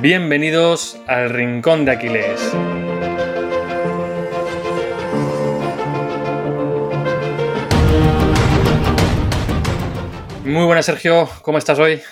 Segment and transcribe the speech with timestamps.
[0.00, 2.54] Bienvenidos al Rincón de Aquiles.
[10.44, 11.26] Muy buenas, Sergio.
[11.40, 12.02] ¿Cómo estás hoy?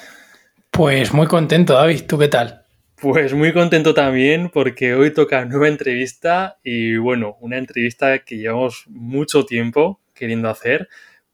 [0.70, 2.05] Pues muy contento, David.
[2.09, 2.65] ¿Tú qué tal?
[2.97, 8.85] Pues muy contento también porque hoy toca nueva entrevista y bueno, una entrevista que llevamos
[8.89, 10.89] mucho tiempo queriendo hacer.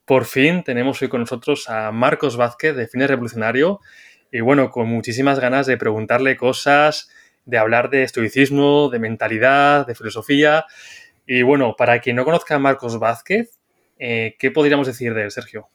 [0.05, 3.81] Por fin tenemos hoy con nosotros a Marcos Vázquez de Fines Revolucionario
[4.33, 7.11] y bueno, con muchísimas ganas de preguntarle cosas,
[7.45, 10.67] de hablar de estoicismo, de mentalidad, de filosofía.
[11.27, 13.59] Y bueno, para quien no conozca a Marcos Vázquez,
[13.99, 15.69] eh, ¿qué podríamos decir de él, Sergio?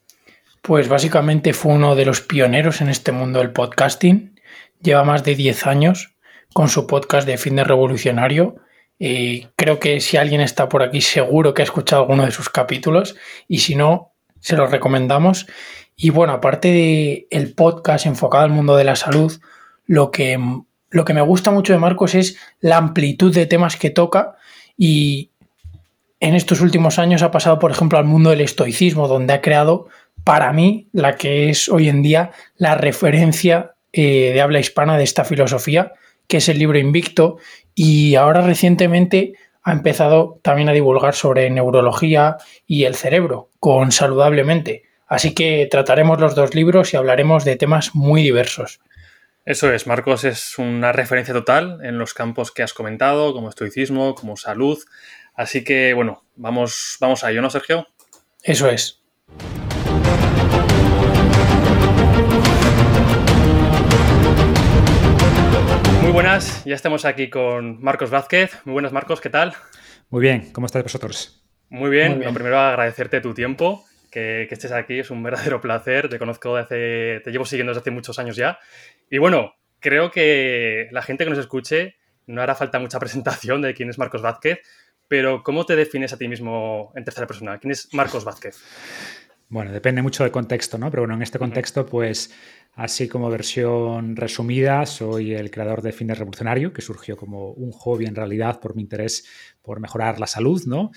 [0.61, 4.39] Pues básicamente fue uno de los pioneros en este mundo del podcasting.
[4.81, 6.15] Lleva más de 10 años
[6.53, 8.55] con su podcast de Fitness Revolucionario.
[8.97, 12.49] Y creo que si alguien está por aquí seguro que ha escuchado alguno de sus
[12.49, 13.15] capítulos
[13.47, 15.47] y si no, se los recomendamos.
[15.95, 19.33] Y bueno, aparte del el podcast enfocado al mundo de la salud,
[19.85, 20.39] lo que,
[20.89, 24.35] lo que me gusta mucho de Marcos es la amplitud de temas que toca
[24.77, 25.31] y
[26.19, 29.87] en estos últimos años ha pasado, por ejemplo, al mundo del estoicismo, donde ha creado
[30.23, 35.03] para mí, la que es hoy en día la referencia eh, de habla hispana de
[35.03, 35.93] esta filosofía,
[36.27, 37.37] que es el libro Invicto,
[37.75, 44.83] y ahora recientemente ha empezado también a divulgar sobre neurología y el cerebro, con Saludablemente.
[45.07, 48.79] Así que trataremos los dos libros y hablaremos de temas muy diversos.
[49.45, 54.15] Eso es, Marcos es una referencia total en los campos que has comentado, como estoicismo,
[54.15, 54.79] como salud.
[55.35, 57.87] Así que, bueno, vamos, vamos a ello, ¿no, Sergio?
[58.41, 59.03] Eso es.
[66.01, 68.59] Muy buenas, ya estamos aquí con Marcos Vázquez.
[68.65, 69.53] Muy buenas, Marcos, ¿qué tal?
[70.09, 71.43] Muy bien, ¿cómo estáis vosotros?
[71.69, 73.85] Muy bien, lo primero agradecerte tu tiempo,
[74.15, 77.81] que, estés aquí, es un verdadero placer, te conozco desde hace, te llevo siguiendo desde
[77.81, 78.57] hace muchos años ya.
[79.09, 83.73] Y bueno, creo que la gente que nos escuche no hará falta mucha presentación de
[83.73, 84.59] quién es Marcos Vázquez,
[85.09, 87.59] pero ¿cómo te defines a ti mismo en tercera persona?
[87.59, 88.57] ¿Quién es Marcos Vázquez?
[89.49, 90.89] Bueno, depende mucho del contexto, ¿no?
[90.89, 92.33] Pero bueno, en este contexto, pues
[92.73, 98.05] así como versión resumida, soy el creador de Fines Revolucionario, que surgió como un hobby
[98.05, 99.25] en realidad por mi interés
[99.61, 100.91] por mejorar la salud, ¿no?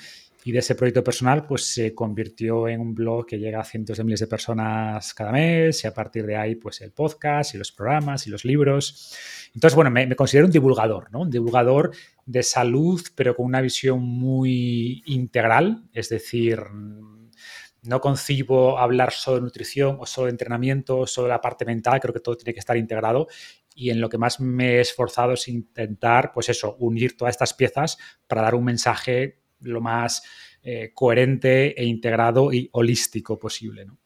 [0.48, 3.98] Y de ese proyecto personal, pues se convirtió en un blog que llega a cientos
[3.98, 7.58] de miles de personas cada mes y a partir de ahí, pues el podcast y
[7.58, 9.14] los programas y los libros.
[9.54, 11.20] Entonces, bueno, me, considero un divulgador, ¿no?
[11.20, 11.90] Un divulgador
[12.24, 16.62] de salud, pero con una visión muy integral, es decir,
[17.82, 21.66] no concibo hablar solo de nutrición o solo de entrenamiento, o solo de la parte
[21.66, 23.28] mental, creo que todo tiene que estar integrado
[23.80, 27.54] y en lo que más me he esforzado es intentar, pues eso, unir todas estas
[27.54, 30.22] piezas para dar un mensaje lo más
[30.62, 33.84] eh, coherente e integrado y holístico posible.
[33.84, 33.96] ¿no?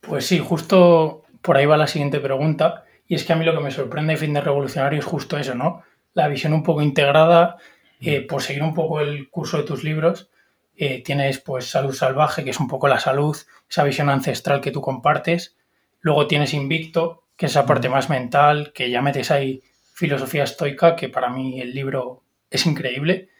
[0.00, 3.54] Pues sí, justo por ahí va la siguiente pregunta y es que a mí lo
[3.54, 5.82] que me sorprende de Fitness Revolucionario es justo eso, ¿no?
[6.14, 7.56] La visión un poco integrada,
[8.00, 10.30] eh, por seguir un poco el curso de tus libros,
[10.76, 13.36] eh, tienes pues salud salvaje, que es un poco la salud,
[13.68, 15.56] esa visión ancestral que tú compartes.
[16.00, 19.62] Luego tienes invicto, que es esa parte más mental, que ya metes ahí
[19.94, 23.30] filosofía estoica, que para mí el libro es increíble.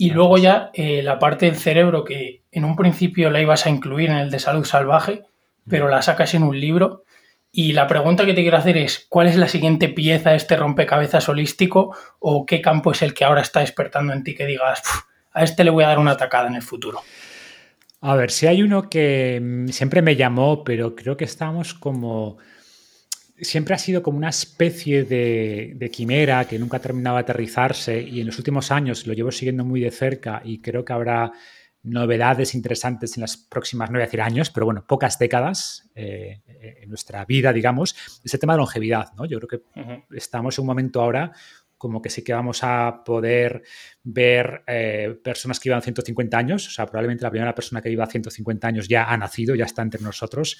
[0.00, 3.70] Y luego ya eh, la parte del cerebro, que en un principio la ibas a
[3.70, 5.24] incluir en el de salud salvaje,
[5.68, 7.02] pero la sacas en un libro.
[7.50, 10.56] Y la pregunta que te quiero hacer es, ¿cuál es la siguiente pieza de este
[10.56, 14.82] rompecabezas holístico o qué campo es el que ahora está despertando en ti que digas,
[15.32, 17.00] a este le voy a dar una atacada en el futuro.
[18.00, 22.38] A ver, si hay uno que mm, siempre me llamó, pero creo que estamos como...
[23.40, 28.20] Siempre ha sido como una especie de, quimera que nunca ha terminado de aterrizarse y
[28.20, 31.32] en los últimos años lo llevo siguiendo muy de cerca y creo que habrá
[31.82, 36.42] novedades interesantes en las próximas, no voy a decir años, pero bueno, pocas décadas eh,
[36.82, 37.94] en nuestra vida, digamos,
[38.24, 39.24] es el tema de longevidad, ¿no?
[39.24, 41.32] Yo creo que estamos en un momento ahora
[41.78, 43.62] como que sí que vamos a poder
[44.02, 48.06] ver eh, personas que vivan 150 años, o sea, probablemente la primera persona que viva
[48.06, 50.58] 150 años ya ha nacido, ya está entre nosotros,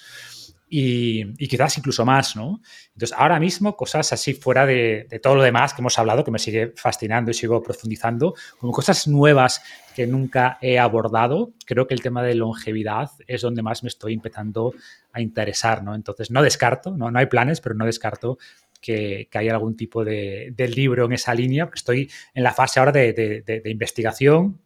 [0.69, 2.61] y, quizás incluso más, ¿no?
[2.93, 6.39] Entonces, ahora mismo, cosas así fuera de, todo lo demás que hemos hablado, que me
[6.39, 9.61] sigue fascinando y sigo profundizando, como cosas nuevas
[9.95, 14.13] que nunca he abordado, creo que el tema de longevidad es donde más me estoy
[14.13, 14.73] empezando
[15.11, 15.95] a interesar, ¿no?
[15.95, 18.37] Entonces, no descarto, no, no hay planes, pero no descarto
[18.79, 22.79] que, que haya algún tipo de, libro en esa línea, porque estoy en la fase
[22.79, 24.61] ahora de, investigación,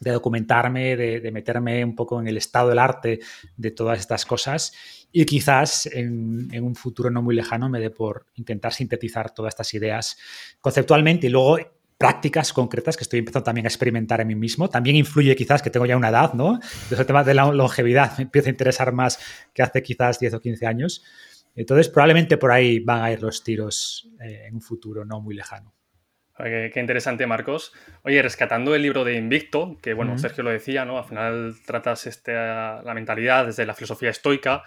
[0.00, 3.20] de documentarme, de, meterme un poco en el estado del arte
[3.56, 4.72] de todas estas cosas
[5.16, 9.72] y quizás en, un futuro no muy lejano me dé por intentar sintetizar todas estas
[9.72, 10.18] ideas
[10.60, 11.56] conceptualmente y luego
[11.96, 14.68] prácticas concretas que estoy empezando también a experimentar en mí mismo.
[14.68, 16.54] También influye quizás que tengo ya una edad, ¿no?
[16.54, 19.20] Entonces el tema de la longevidad me empieza a interesar más
[19.54, 21.04] que hace quizás 10 o 15 años.
[21.54, 25.36] Entonces, probablemente por ahí van a ir los tiros eh, en un futuro no muy
[25.36, 25.72] lejano.
[26.36, 27.72] Qué, interesante, Marcos.
[28.02, 30.98] Oye, rescatando el libro de Invicto, que bueno, Sergio lo decía, ¿no?
[30.98, 34.64] Al final tratas este, la mentalidad desde la filosofía estoica,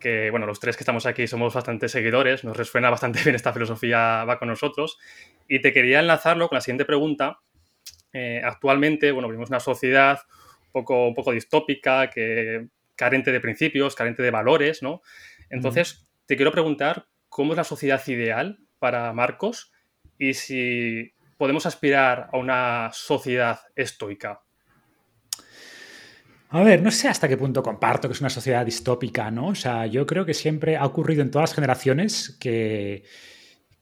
[0.00, 3.52] que bueno, los tres que estamos aquí somos bastante seguidores, nos resuena bastante bien esta
[3.52, 4.98] filosofía, va con nosotros.
[5.46, 7.38] Y te quería enlazarlo con la siguiente pregunta.
[8.12, 10.18] Eh, actualmente, bueno, vivimos una sociedad
[10.66, 12.66] un poco, un poco distópica, que
[12.96, 15.02] carente de principios, carente de valores, ¿no?
[15.48, 19.72] Entonces, te quiero preguntar, ¿cómo es la sociedad ideal para Marcos?
[20.20, 24.42] y si podemos aspirar a una sociedad estoica.
[26.52, 29.48] A ver, no sé hasta qué punto comparto que es una sociedad distópica, ¿no?
[29.48, 33.04] O sea, yo creo que siempre ha ocurrido en todas las generaciones que,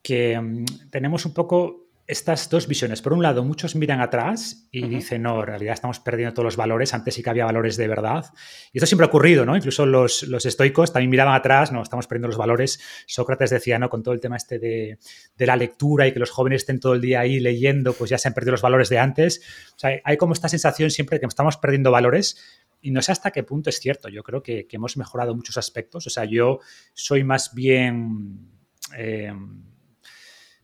[0.03, 3.02] que mm, tenemos un poco estas dos visiones.
[3.02, 6.56] Por un lado, muchos miran atrás y dicen, no, en realidad estamos perdiendo todos los
[6.56, 8.25] valores, antes sí que había valores de verdad.
[8.72, 9.55] Y esto siempre ha ocurrido, ¿no?
[9.55, 12.81] Incluso los, los estoicos también miraban atrás, no, estamos perdiendo los valores.
[13.06, 13.90] Sócrates decía, ¿no?
[13.90, 14.99] Con todo el tema este de,
[15.37, 18.16] de, la lectura y que los jóvenes estén todo el día ahí leyendo, pues ya
[18.16, 19.43] se han perdido los valores de antes.
[19.76, 22.43] O sea, hay como esta sensación siempre de que estamos perdiendo valores.
[22.81, 24.08] Y no sé hasta qué punto es cierto.
[24.08, 26.06] Yo creo que, que hemos mejorado muchos aspectos.
[26.06, 26.60] O sea, yo
[26.94, 28.49] soy más bien...
[28.96, 29.34] Eh,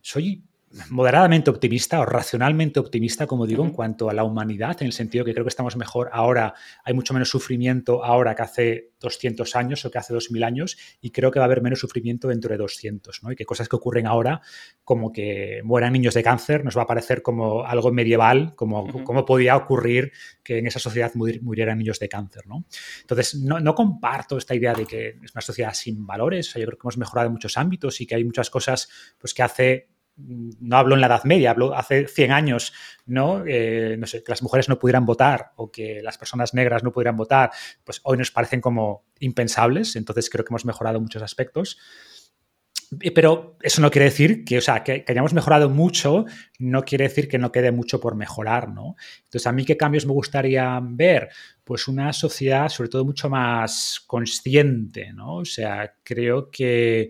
[0.01, 0.43] soy
[0.89, 5.23] moderadamente optimista o racionalmente optimista, como digo, en cuanto a la humanidad, en el sentido
[5.23, 9.85] que creo que estamos mejor ahora, hay mucho menos sufrimiento ahora que hace 200 años
[9.85, 12.57] o que hace 2000 años, y creo que va a haber menos sufrimiento dentro de
[12.57, 13.31] 200, ¿no?
[13.31, 14.41] Y que cosas que ocurren ahora,
[14.83, 19.25] como que mueran niños de cáncer, nos va a parecer como algo medieval, como, como
[19.25, 20.11] podía ocurrir
[20.43, 22.65] que en esa sociedad murieran niños de cáncer, ¿no?
[23.01, 26.77] Entonces, no, no comparto esta idea de que es una sociedad sin valores, yo creo
[26.77, 28.89] que hemos mejorado en muchos ámbitos y que hay muchas cosas
[29.19, 32.73] pues, que hace no hablo en la Edad Media, hablo hace 100 años,
[33.05, 33.43] ¿no?
[33.45, 36.91] Eh, no sé, que las mujeres no pudieran votar o que las personas negras no
[36.91, 37.51] pudieran votar,
[37.83, 41.77] pues hoy nos parecen como impensables, entonces creo que hemos mejorado muchos aspectos.
[43.13, 46.25] Pero eso no quiere decir que, o sea, que, hayamos mejorado mucho,
[46.59, 48.95] no quiere decir que no quede mucho por mejorar, ¿no?
[49.23, 51.29] Entonces, a mí qué cambios me gustaría ver?
[51.63, 55.37] Pues una sociedad sobre todo mucho más consciente, ¿no?
[55.37, 57.09] O sea, creo que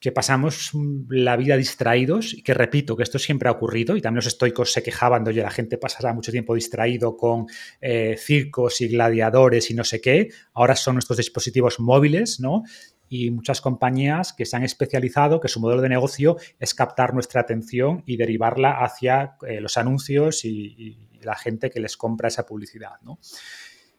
[0.00, 0.70] que pasamos
[1.10, 4.72] la vida distraídos y que repito que esto siempre ha ocurrido y también los estoicos
[4.72, 7.46] se quejaban de, oye, la gente pasará mucho tiempo distraído con
[7.82, 12.62] eh, circos y gladiadores y no sé qué, ahora son nuestros dispositivos móviles, ¿no?
[13.10, 17.42] Y muchas compañías que se han especializado, que su modelo de negocio es captar nuestra
[17.42, 22.92] atención y derivarla hacia eh, los anuncios y, la gente que les compra esa publicidad,
[23.02, 23.18] ¿no?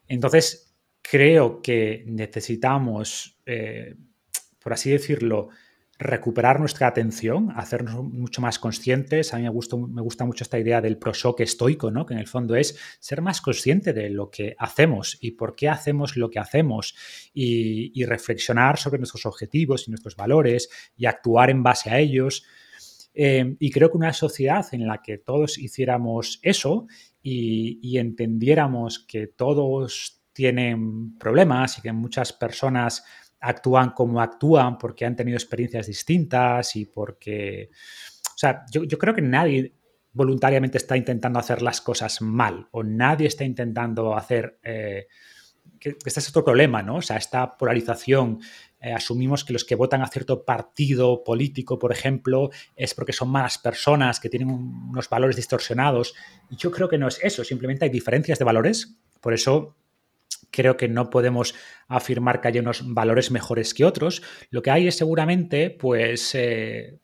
[0.08, 3.94] Entonces, creo que necesitamos, eh,
[4.58, 5.50] por así decirlo,
[5.98, 9.32] recuperar nuestra atención, hacernos mucho más conscientes.
[9.32, 12.06] A mí me gusta, me gusta mucho esta idea del proshock estoico, ¿no?
[12.06, 15.68] que en el fondo es ser más consciente de lo que hacemos y por qué
[15.68, 16.94] hacemos lo que hacemos
[17.32, 22.44] y, reflexionar sobre nuestros objetivos y nuestros valores y actuar en base a ellos.
[23.14, 26.86] Eh, y creo que una sociedad en la que todos hiciéramos eso
[27.22, 33.04] y, y entendiéramos que todos tienen problemas y que muchas personas
[33.42, 37.70] actúan como actúan porque han tenido experiencias distintas y porque...
[38.34, 39.74] O sea, yo, creo que nadie
[40.12, 44.58] voluntariamente está intentando hacer las cosas mal o nadie está intentando hacer...
[44.62, 45.06] Eh,
[45.78, 46.96] que, este es otro problema, ¿no?
[46.96, 48.40] O sea, esta polarización,
[48.80, 53.30] eh, asumimos que los que votan a cierto partido político, por ejemplo, es porque son
[53.30, 56.14] malas personas, que tienen unos valores distorsionados.
[56.50, 58.96] Y yo creo que no es eso, simplemente hay diferencias de valores.
[59.20, 59.76] Por eso
[60.52, 61.54] creo que no podemos
[61.88, 64.22] afirmar que haya unos valores mejores que otros.
[64.50, 67.00] Lo que hay es seguramente, pues, eh,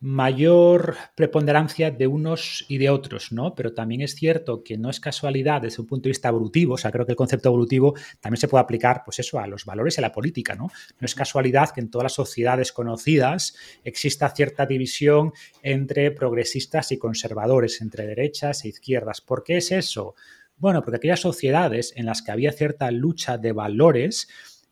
[0.00, 3.54] mayor preponderancia de unos y de otros, ¿no?
[3.56, 6.78] Pero también es cierto que no es casualidad desde un punto de vista evolutivo, o
[6.78, 9.96] sea, creo que el concepto evolutivo también se puede aplicar, pues eso, a los valores
[9.96, 10.68] y a la política, ¿no?
[11.00, 15.32] No es casualidad que en todas las sociedades conocidas exista cierta división
[15.62, 19.20] entre progresistas y conservadores, entre derechas e izquierdas.
[19.20, 20.14] ¿Por qué es eso?
[20.58, 24.28] Bueno, porque aquellas sociedades en las que había cierta lucha de valores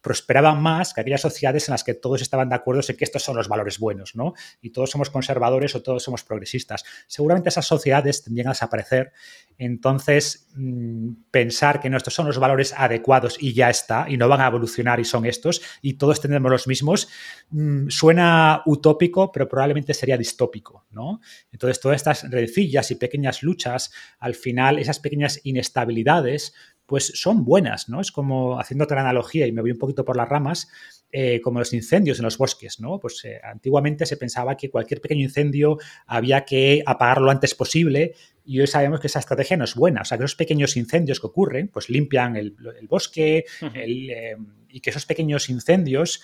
[0.06, 3.24] prosperaban más que aquellas sociedades en las que todos estaban de acuerdo en que estos
[3.24, 4.34] son los valores buenos, ¿no?
[4.62, 6.84] Y todos somos conservadores o todos somos progresistas.
[7.08, 9.10] Seguramente esas sociedades tendrían a desaparecer.
[9.58, 14.42] Entonces, mm, pensar que nuestros son los valores adecuados y ya está, y no van
[14.42, 17.08] a evolucionar y son estos, y todos tenemos los mismos,
[17.50, 21.20] mm, suena utópico, pero probablemente sería distópico, ¿no?
[21.50, 26.54] Entonces, todas estas rencillas y pequeñas luchas, al final, esas pequeñas inestabilidades,
[26.86, 28.00] pues son buenas, ¿no?
[28.00, 30.68] Es como, haciendo otra analogía y me voy un poquito por las ramas,
[31.12, 32.98] eh, como los incendios en los bosques, ¿no?
[33.00, 38.14] Pues eh, antiguamente se pensaba que cualquier pequeño incendio había que apagarlo lo antes posible
[38.44, 40.02] y hoy sabemos que esa estrategia no es buena.
[40.02, 42.56] O sea, que esos pequeños incendios que ocurren, pues limpian el,
[42.88, 44.36] bosque eh,
[44.68, 46.22] y que esos pequeños incendios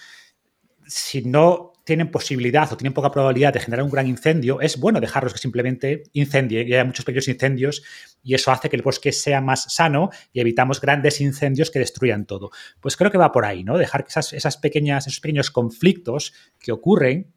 [0.86, 5.00] si no tienen posibilidad o tienen poca probabilidad de generar un gran incendio, es bueno
[5.00, 6.68] dejarlos que simplemente incendien.
[6.68, 7.82] Y hay muchos pequeños incendios
[8.22, 12.26] y eso hace que el bosque sea más sano y evitamos grandes incendios que destruyan
[12.26, 12.50] todo.
[12.80, 13.78] Pues creo que va por ahí, ¿no?
[13.78, 17.32] Dejar que esas, esas pequeñas, esos pequeños conflictos que ocurren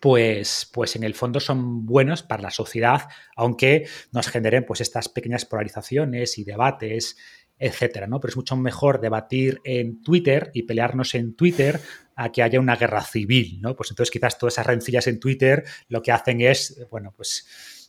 [0.00, 5.08] pues, pues en el fondo son buenos para la sociedad, aunque nos generen pues estas
[5.08, 7.16] pequeñas polarizaciones y debates
[7.60, 8.20] etcétera, ¿no?
[8.20, 11.78] Pero es mucho mejor debatir en Twitter y pelearnos en Twitter
[12.20, 13.74] a que haya una guerra civil, ¿no?
[13.74, 17.46] Pues entonces quizás todas esas rencillas en Twitter lo que hacen es, bueno, pues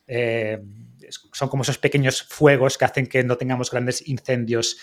[0.07, 0.57] eh,
[1.33, 4.77] son como esos pequeños fuegos que hacen que no tengamos grandes incendios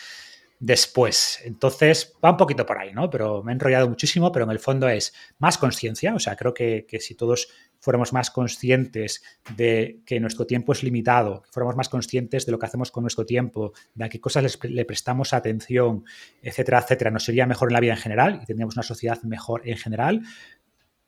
[0.61, 1.41] después.
[1.45, 3.09] Entonces, va un poquito por ahí, ¿no?
[3.11, 6.53] Pero me he enrollado muchísimo, pero en el fondo es más conciencia, o sea, creo
[6.53, 7.49] que, si todos
[7.81, 9.23] fuéramos más conscientes
[9.57, 13.05] de que nuestro tiempo es limitado, que fuéramos más conscientes de lo que hacemos con
[13.05, 16.05] nuestro tiempo, de a qué cosas le prestamos atención,
[16.43, 19.63] etcétera, etcétera, nos sería mejor en la vida en general y tendríamos una sociedad mejor
[19.65, 20.23] en general,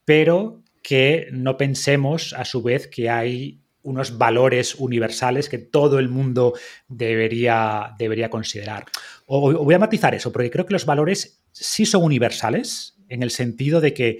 [0.04, 6.08] pero que no pensemos a su vez que hay unos valores universales que todo el
[6.08, 6.54] mundo
[6.88, 8.86] debería, debería considerar.
[9.26, 13.30] O, voy a matizar eso, porque creo que los valores sí son universales, en el
[13.30, 14.18] sentido de que,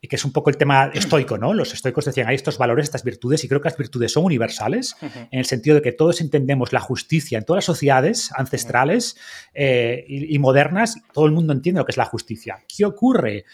[0.00, 1.54] que es un poco el tema estoico, ¿no?
[1.54, 4.94] Los estoicos decían, hay estos valores, estas virtudes, y creo que las virtudes son universales,
[5.00, 9.16] en el sentido de que todos entendemos la justicia en todas las sociedades ancestrales
[9.54, 12.64] eh, y modernas, todo el mundo entiende lo que es la justicia.
[12.68, 13.44] ¿Qué ocurre?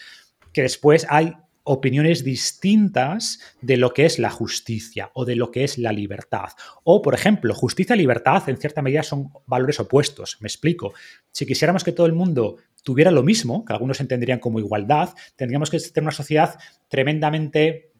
[0.53, 1.33] Que después hay
[1.65, 6.49] opiniones distintas de lo que es la justicia o de lo que es la libertad.
[6.83, 10.37] O, por ejemplo, justicia y libertad en cierta medida son valores opuestos.
[10.39, 10.93] Me explico.
[11.31, 15.69] Si quisiéramos que todo el mundo tuviera lo mismo, que algunos entenderían como igualdad, tendríamos
[15.71, 16.57] que tener una sociedad
[16.87, 17.91] tremendamente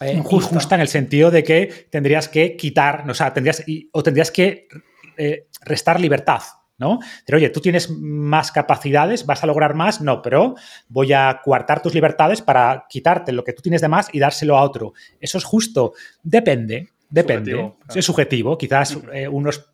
[0.00, 0.74] eh, injusta.
[0.74, 4.68] en el sentido de que tendrías que quitar, o sea, tendrías, o tendrías que
[5.16, 6.42] eh, restar libertad
[6.78, 7.00] ¿no?
[7.26, 10.54] Pero oye, tú tienes más capacidades, vas a lograr más, no, pero
[10.88, 14.56] voy a coartar tus libertades para quitarte lo que tú tienes de más y dárselo
[14.56, 14.92] a otro.
[15.20, 15.92] ¿Eso es justo?
[16.22, 17.74] Depende, depende.
[17.94, 18.56] Es subjetivo.
[18.56, 19.72] Quizás eh, unos,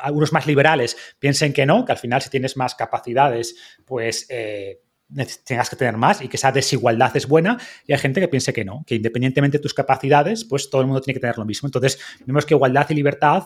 [0.00, 4.26] algunos más liberales piensen que no, que al final si tienes más capacidades, pues...
[4.30, 4.80] Eh,
[5.42, 8.52] tengas que tener más y que esa desigualdad es buena y hay gente que piense
[8.52, 11.46] que no, que independientemente de tus capacidades, pues todo el mundo tiene que tener lo
[11.46, 11.66] mismo.
[11.66, 13.44] Entonces, vemos que igualdad y libertad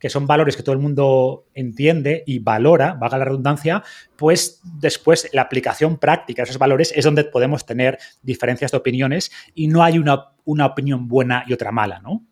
[0.00, 3.84] que son valores que todo el mundo entiende y valora, valga la redundancia,
[4.16, 9.30] pues después la aplicación práctica de esos valores es donde podemos tener diferencias de opiniones
[9.54, 12.24] y no hay una, una opinión buena y otra mala, ¿no?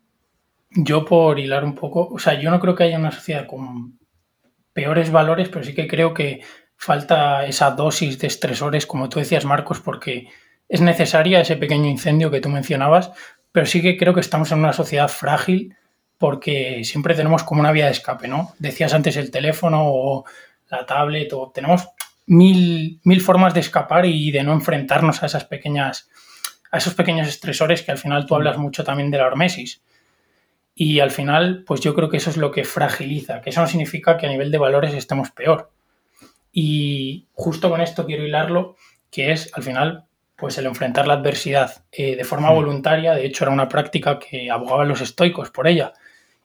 [0.71, 3.97] Yo por hilar un poco, o sea, yo no creo que haya una sociedad con
[4.73, 6.41] peores valores, pero sí que creo que
[6.75, 10.27] falta esa dosis de estresores, como tú decías, Marcos, porque
[10.67, 13.11] es necesaria ese pequeño incendio que tú mencionabas,
[13.51, 15.75] pero sí que creo que estamos en una sociedad frágil
[16.19, 18.53] porque siempre tenemos como una vía de escape, ¿no?
[18.59, 20.25] Decías antes el teléfono o
[20.69, 21.87] la tablet, o tenemos
[22.27, 26.09] mil, mil formas de escapar y de no enfrentarnos a esas pequeñas,
[26.71, 29.81] a esos pequeños estresores que al final tú hablas mucho también de la hormesis.
[30.75, 33.67] Y al final, pues yo creo que eso es lo que fragiliza, que eso no
[33.67, 35.71] significa que a nivel de valores estemos peor.
[36.51, 38.75] Y justo con esto quiero hilarlo,
[39.09, 43.13] que es al final, pues el enfrentar la adversidad eh, de forma voluntaria.
[43.13, 45.93] De hecho, era una práctica que abogaban los estoicos por ella.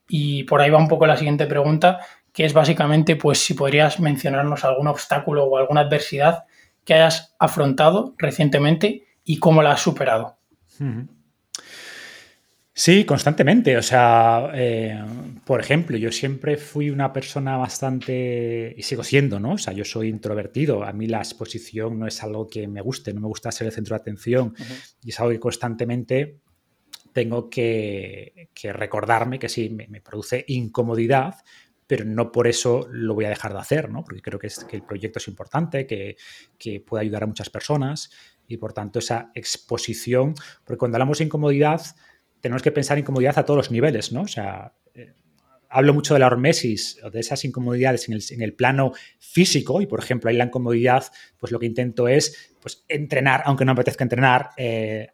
[0.08, 2.00] Y por ahí va un poco la siguiente pregunta,
[2.32, 6.44] que es básicamente, pues si podrías mencionarnos algún obstáculo o alguna adversidad
[6.84, 10.38] que hayas afrontado recientemente y cómo la has superado.
[12.76, 13.76] Sí, constantemente.
[13.76, 15.00] O sea, eh,
[15.44, 19.52] por ejemplo, yo siempre fui una persona bastante, y sigo siendo, ¿no?
[19.52, 20.82] O sea, yo soy introvertido.
[20.82, 23.72] A mí la exposición no es algo que me guste, no me gusta ser el
[23.72, 24.54] centro de atención.
[25.02, 26.40] Y es algo que constantemente
[27.14, 31.36] tengo que, recordarme que sí, me, produce incomodidad,
[31.86, 34.04] pero no por eso lo voy a dejar de hacer, ¿no?
[34.04, 36.16] Porque creo que, es, que el proyecto es importante, que,
[36.58, 38.10] que, puede ayudar a muchas personas
[38.48, 41.80] y por tanto esa exposición, porque cuando hablamos de incomodidad,
[42.40, 44.22] tenemos que pensar en incomodidad a todos los niveles, ¿no?
[44.22, 45.14] O sea, eh,
[45.74, 49.98] hablo mucho de la hormesis o de esas incomodidades en el, plano físico y, por
[49.98, 51.04] ejemplo, ahí la incomodidad,
[51.36, 55.08] pues lo que intento es pues, entrenar, aunque no me apetezca entrenar, eh,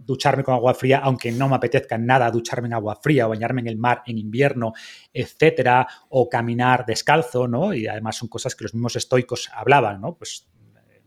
[0.00, 3.60] ducharme con agua fría, aunque no me apetezca nada ducharme en agua fría o bañarme
[3.60, 4.72] en el mar en invierno,
[5.12, 7.72] etcétera, o caminar descalzo, ¿no?
[7.72, 10.16] Y además son cosas que los mismos estoicos hablaban, ¿no?
[10.16, 10.48] Pues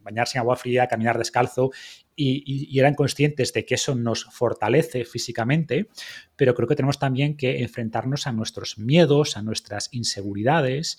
[0.06, 1.72] bañarse en agua fría, caminar descalzo,
[2.16, 5.90] y, eran conscientes de que eso nos fortalece físicamente,
[6.36, 10.98] pero creo que tenemos también que enfrentarnos a nuestros miedos, a nuestras inseguridades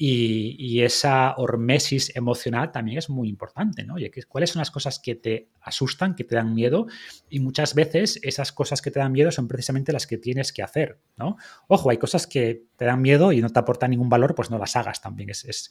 [0.00, 3.96] Y, esa hormesis emocional también es muy importante, ¿no?
[4.28, 6.86] ¿cuáles son las cosas que te asustan, que te dan miedo?
[7.28, 10.62] Y muchas veces esas cosas que te dan miedo son precisamente las que tienes que
[10.62, 11.36] hacer, ¿no?
[11.66, 14.58] Ojo, hay cosas que te dan miedo y no te aportan ningún valor, pues no
[14.58, 15.30] las hagas también.
[15.30, 15.70] Es,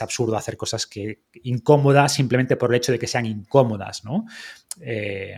[0.00, 4.24] absurdo hacer cosas que incómodas simplemente por el hecho de que sean incómodas, ¿no?
[4.80, 5.36] Eh,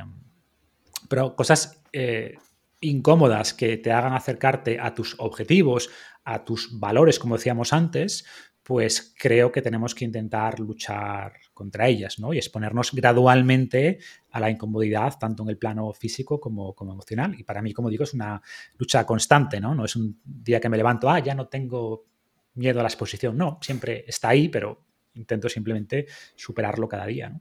[1.09, 2.37] pero cosas eh,
[2.81, 5.91] incómodas que te hagan acercarte a tus objetivos,
[6.25, 8.25] a tus valores, como decíamos antes,
[8.63, 12.33] pues creo que tenemos que intentar luchar contra ellas, ¿no?
[12.33, 13.99] Y exponernos gradualmente
[14.31, 17.35] a la incomodidad, tanto en el plano físico como, como, emocional.
[17.39, 18.41] Y para mí, como digo, es una
[18.79, 19.75] lucha constante, ¿no?
[19.75, 22.07] No es un día que me levanto, ah, ya no tengo
[22.55, 23.37] miedo a la exposición.
[23.37, 24.85] No, siempre está ahí, pero
[25.15, 27.33] intento simplemente superarlo cada día.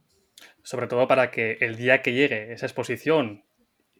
[0.63, 3.43] Sobre todo para que el día que llegue esa exposición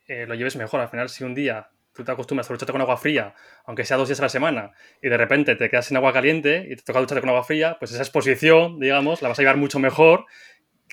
[0.07, 0.79] eh, lo lleves mejor.
[0.79, 3.97] Al final, si un día tú te acostumbras a ducharte con agua fría, aunque sea
[3.97, 6.83] dos días a la semana, y de repente te quedas sin agua caliente y te
[6.83, 10.25] toca ducharte con agua fría, pues esa exposición, digamos, la vas a llevar mucho mejor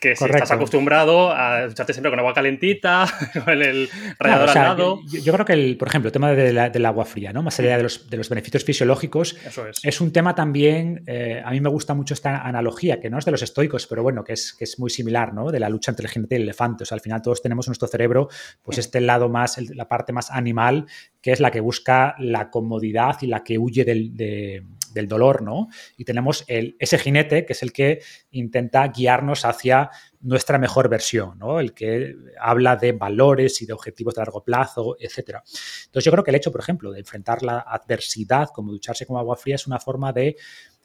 [0.00, 3.06] que si estás acostumbrado a ducharte siempre con agua calentita,
[3.44, 3.88] con el
[4.18, 5.00] radiador al lado.
[5.06, 7.42] Yo, creo que, el, por ejemplo, el tema del agua fría, ¿no?
[7.42, 9.36] Más allá de los, de los beneficios fisiológicos,
[9.82, 10.00] es.
[10.00, 13.30] un tema también, eh, a mí me gusta mucho esta analogía, que no es de
[13.30, 15.50] los estoicos, pero bueno, que es, que es muy similar, ¿no?
[15.50, 16.84] De la lucha entre el jinete y el elefante.
[16.84, 18.28] O sea, al final todos tenemos en nuestro cerebro,
[18.62, 20.86] pues este lado más, la parte más animal,
[21.22, 24.64] que es la que busca la comodidad y la que huye del,
[24.96, 25.68] del dolor, ¿no?
[25.96, 28.00] Y tenemos el, ese jinete que es el que
[28.30, 31.60] intenta guiarnos hacia nuestra mejor versión, ¿no?
[31.60, 35.40] El que habla de valores y de objetivos de largo plazo, etc.
[35.84, 39.18] Entonces yo creo que el hecho, por ejemplo, de enfrentar la adversidad como ducharse con
[39.18, 40.36] agua fría es una forma de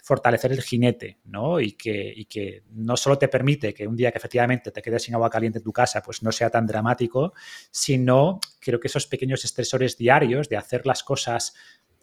[0.04, 1.60] fortalecer el jinete, ¿no?
[1.60, 5.04] Y que, y que, no solo te permite que un día que efectivamente te quedes
[5.04, 7.34] sin agua caliente en tu casa, pues no sea tan dramático,
[7.70, 11.54] sino creo que esos pequeños estresores diarios de hacer las cosas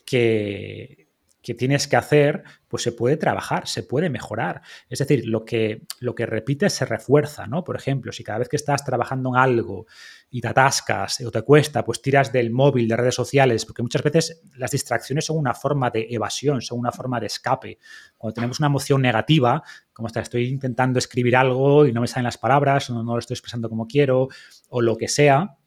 [0.04, 1.07] que,
[1.42, 4.62] que tienes que hacer, pues se puede trabajar, se puede mejorar.
[4.88, 7.64] Es decir, lo que, lo que repites se refuerza, ¿no?
[7.64, 9.86] Por ejemplo, si cada vez que estás trabajando en algo
[10.30, 14.02] y te atascas o te cuesta, pues tiras del móvil, de redes sociales, porque muchas
[14.02, 17.78] veces las distracciones son una forma de evasión, son una forma de escape.
[18.16, 22.24] Cuando tenemos una emoción negativa, como hasta estoy intentando escribir algo y no me salen
[22.24, 24.28] las palabras, o no lo estoy expresando como quiero,
[24.68, 25.57] o lo que sea,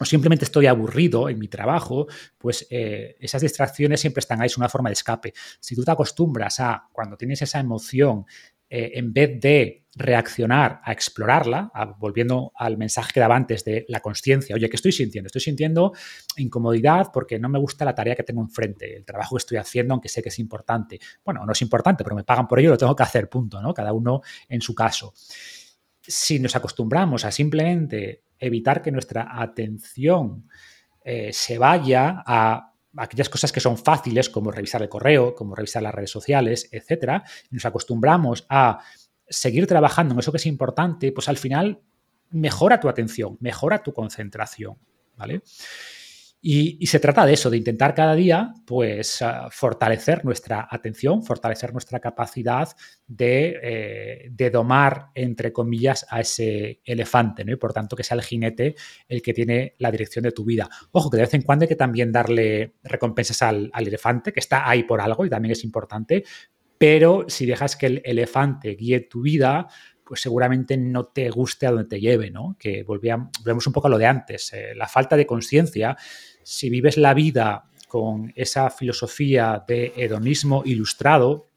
[0.00, 2.06] o simplemente estoy aburrido en mi trabajo,
[2.38, 5.32] pues eh, esas distracciones siempre están ahí, es una forma de escape.
[5.60, 8.26] Si tú te acostumbras a, cuando tienes esa emoción,
[8.68, 14.00] eh, en vez de reaccionar a explorarla, volviendo al mensaje que daba antes de la
[14.00, 15.28] conciencia, oye, ¿qué estoy sintiendo?
[15.28, 15.92] Estoy sintiendo
[16.36, 19.94] incomodidad porque no me gusta la tarea que tengo enfrente, el trabajo que estoy haciendo,
[19.94, 20.98] aunque sé que es importante.
[21.24, 23.72] Bueno, no es importante, pero me pagan por ello, lo tengo que hacer, punto, ¿no?
[23.72, 25.12] Cada uno en su caso.
[26.00, 30.48] Si nos acostumbramos a simplemente evitar que nuestra atención
[31.04, 35.82] eh, se vaya a aquellas cosas que son fáciles, como revisar el correo, como revisar
[35.82, 38.80] las redes sociales, etcétera, nos acostumbramos a
[39.28, 41.80] seguir trabajando en eso que es importante, pues al final
[42.30, 44.78] mejora tu atención, mejora tu concentración,
[45.16, 45.42] ¿vale?
[46.46, 51.72] Y, se trata de eso, de intentar cada día, pues, ah, fortalecer nuestra atención, fortalecer
[51.72, 52.68] nuestra capacidad
[53.18, 57.52] eh, de, domar, entre comillas, a ese elefante, ¿no?
[57.52, 58.74] Y por tanto, que sea el jinete
[59.08, 60.68] el que tiene la dirección de tu vida.
[60.92, 64.68] Ojo, que de vez en cuando hay que también darle recompensas al, elefante, que está
[64.68, 66.24] ahí por algo y también es importante,
[66.76, 69.66] pero si dejas que el elefante guíe tu vida,
[70.04, 72.56] pues seguramente no te guste a donde te lleve, ¿no?
[72.58, 74.52] Que volvemos un poco a lo de antes.
[74.52, 75.96] Eh, la falta de conciencia,
[76.44, 81.48] si vives la vida con esa filosofía de hedonismo ilustrado,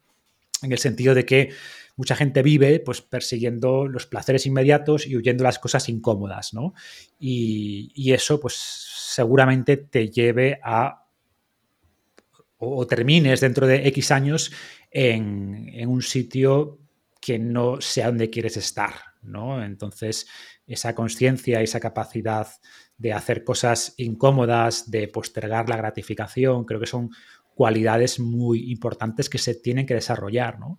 [0.62, 1.50] en el sentido de que
[1.96, 6.74] mucha gente vive pues persiguiendo los placeres inmediatos y huyendo las cosas incómodas, ¿no?
[7.18, 11.04] Y, eso pues seguramente te lleve a
[12.58, 14.52] o, termines dentro de X años
[14.90, 16.78] en, en un sitio
[17.20, 19.62] que no sea donde quieres estar, ¿no?
[19.62, 20.26] Entonces,
[20.66, 22.46] esa conciencia, esa capacidad
[22.98, 27.10] de hacer cosas incómodas, de postergar la gratificación, creo que son
[27.54, 30.78] cualidades muy importantes que se tienen que desarrollar, ¿no?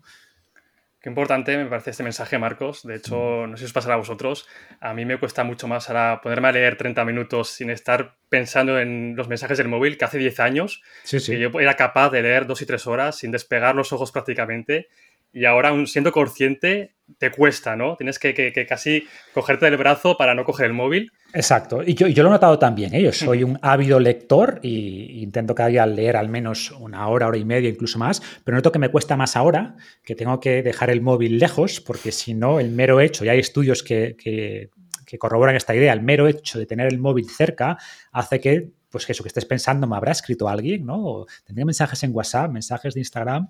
[1.02, 2.84] Qué importante me parece este mensaje, Marcos.
[2.84, 4.46] De hecho, no sé si os pasará a vosotros.
[4.82, 8.78] A mí me cuesta mucho más ahora ponerme a leer 30 minutos sin estar pensando
[8.78, 10.82] en los mensajes del móvil que hace 10 años.
[11.06, 11.32] Sí, sí.
[11.32, 14.90] Que yo era capaz de leer dos y tres horas sin despegar los ojos prácticamente
[15.32, 17.96] y ahora, aún siendo consciente, te cuesta, ¿no?
[17.96, 21.12] Tienes que, casi cogerte del brazo para no coger el móvil.
[21.34, 21.82] Exacto.
[21.86, 22.94] Y yo, yo lo he notado también.
[22.94, 23.02] ¿eh?
[23.02, 27.38] Yo soy un ávido lector e intento cada día leer al menos una hora, hora
[27.38, 30.90] y media, incluso más, pero noto que me cuesta más ahora, que tengo que dejar
[30.90, 34.70] el móvil lejos, porque si no, el mero hecho, y hay estudios que, que,
[35.18, 37.80] corroboran esta idea, el mero hecho de tener el móvil cerca
[38.12, 41.04] hace que pues eso que estés pensando, me habrá escrito alguien, ¿no?
[41.04, 43.50] O tendría mensajes en WhatsApp, mensajes de Instagram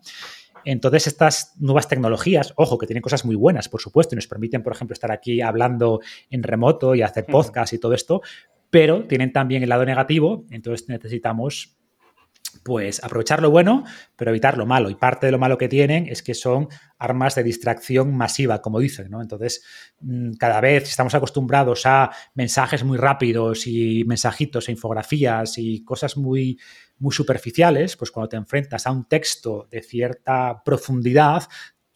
[0.65, 4.63] Entonces, estas nuevas tecnologías, ojo, que tienen cosas muy buenas, por supuesto, y nos permiten,
[4.63, 8.21] por ejemplo, estar aquí hablando en remoto y hacer podcast y todo esto,
[8.69, 11.79] pero tienen también el lado negativo, entonces necesitamos
[12.63, 13.83] pues aprovechar lo bueno,
[14.15, 14.89] pero evitar lo malo.
[14.89, 16.67] Y parte de lo malo que tienen es que son
[16.97, 19.21] armas de distracción masiva, como dicen, ¿no?
[19.21, 19.63] Entonces,
[20.01, 26.17] mm, cada vez estamos acostumbrados a mensajes muy rápidos y mensajitos e infografías y cosas
[26.17, 26.59] muy,
[26.99, 31.43] muy superficiales, pues cuando te enfrentas a un texto de cierta profundidad,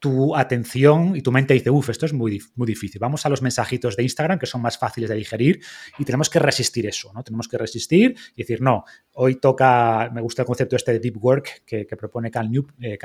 [0.03, 2.99] tu atención y tu mente dice, uff, esto es muy, muy difícil.
[2.99, 5.61] Vamos a los mensajitos de Instagram que son más fáciles de digerir
[5.97, 7.23] y tenemos que resistir eso, ¿no?
[7.23, 11.23] Tenemos que resistir y decir, no, hoy toca, me gusta el concepto este de deep
[11.23, 12.97] work que, propone Cal, eh,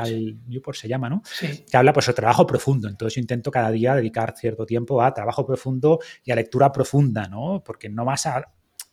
[0.49, 1.23] Newport, se llama, ¿no?
[1.25, 1.65] Sí.
[1.71, 2.89] Que habla pues de trabajo profundo.
[2.89, 7.29] Entonces yo intento cada día dedicar cierto tiempo a trabajo profundo y a lectura profunda,
[7.29, 7.63] ¿no?
[7.65, 8.43] Porque no vas a,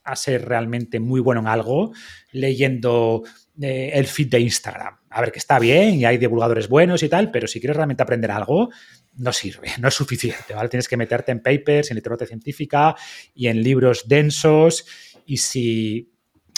[0.06, 1.92] a ser realmente muy bueno en algo
[2.32, 3.24] leyendo
[3.62, 4.98] eh, el feed de Instagram.
[5.10, 8.04] A ver, que está bien y hay divulgadores buenos y tal, pero si quieres realmente
[8.04, 8.70] aprender algo,
[9.16, 10.70] no sirve, no es suficiente, ¿vale?
[10.70, 12.96] Tienes que meterte en papers, en literatura científica
[13.34, 14.86] y en libros densos
[15.26, 16.12] y si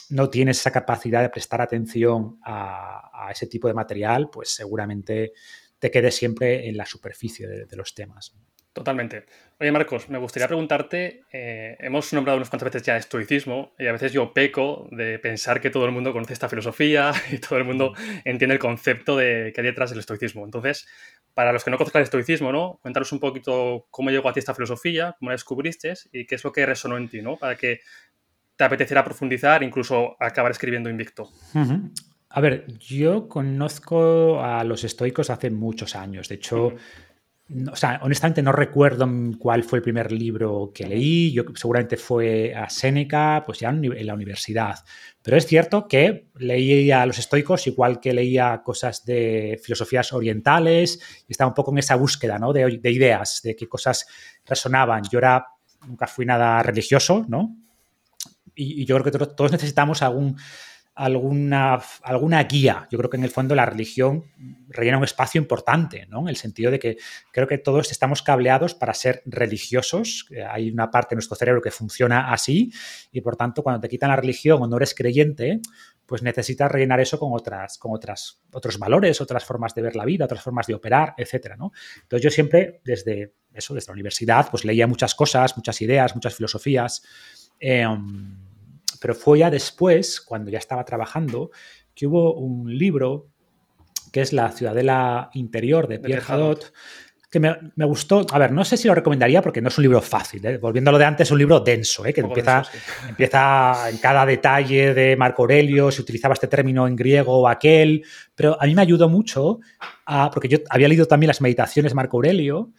[0.09, 5.33] no tienes esa capacidad de prestar atención a, ese tipo de material, pues seguramente
[5.79, 8.33] te quedes siempre en la superficie de los temas.
[8.77, 9.25] Totalmente.
[9.59, 13.91] Oye, Marcos, me gustaría preguntarte, eh, hemos nombrado unas cuantas veces ya estoicismo y a
[13.91, 17.65] veces yo peco de pensar que todo el mundo conoce esta filosofía y todo el
[17.65, 20.45] mundo entiende el concepto de que hay detrás del estoicismo.
[20.45, 20.87] Entonces,
[21.33, 22.77] para los que no conozcan el estoicismo, ¿no?
[22.83, 26.43] Cuéntanos un poquito cómo llegó a ti esta filosofía, cómo la descubriste y qué es
[26.43, 27.35] lo que resonó en ti, ¿no?
[27.37, 27.79] Para que
[28.55, 31.31] te apeteciera profundizar, incluso acabar escribiendo Invicto.
[32.29, 36.27] A ver, yo conozco a los estoicos hace muchos años.
[36.29, 36.75] De hecho,
[37.71, 39.07] o sea, honestamente no recuerdo
[39.39, 41.31] cuál fue el primer libro que leí.
[41.31, 44.83] Yo seguramente fue a Séneca, pues ya en la universidad.
[45.21, 50.99] Pero es cierto que leía a los estoicos igual que leía cosas de filosofías orientales
[51.27, 52.51] y estaba un poco en esa búsqueda, ¿no?
[52.51, 54.05] De, de ideas, de qué cosas
[54.45, 55.03] resonaban.
[55.09, 55.45] Yo era,
[55.87, 57.55] nunca fui nada religioso, ¿no?
[58.55, 60.35] Y, y yo creo que todos necesitamos algún
[60.97, 62.87] alguna, alguna guía.
[62.89, 64.25] Yo creo que en el fondo la religión
[64.67, 66.21] rellena un espacio importante, ¿no?
[66.21, 66.97] En el sentido de que
[67.31, 70.27] creo que todos estamos cableados para ser religiosos.
[70.49, 72.73] Hay una parte de nuestro cerebro que funciona así
[73.11, 75.61] y por tanto cuando te quitan la religión o no eres creyente,
[76.07, 80.05] pues necesitas rellenar eso con otras, con otras, otros valores, otras formas de ver la
[80.05, 81.71] vida, otras formas de operar, etcétera, ¿no?
[82.01, 86.33] Entonces yo siempre desde eso, desde la universidad, pues leía muchas cosas, muchas ideas, muchas
[86.33, 87.03] filosofías.
[88.99, 91.51] Pero fue ya después, cuando ya estaba trabajando,
[91.93, 93.27] que hubo un libro
[94.11, 96.71] que es La Ciudadela Interior de Pierre Hadot,
[97.29, 98.25] que me, gustó.
[98.31, 100.45] A ver, no sé si lo recomendaría porque no es un libro fácil.
[100.45, 100.57] ¿eh?
[100.57, 102.13] Volviendo a lo de antes, es un libro denso, ¿eh?
[102.13, 102.63] que empieza,
[103.07, 108.05] empieza en cada detalle de Marco Aurelio, si utilizaba este término en griego o aquel.
[108.33, 109.59] Pero a mí me ayudó mucho,
[110.33, 112.71] porque yo había leído también las meditaciones de Marco Aurelio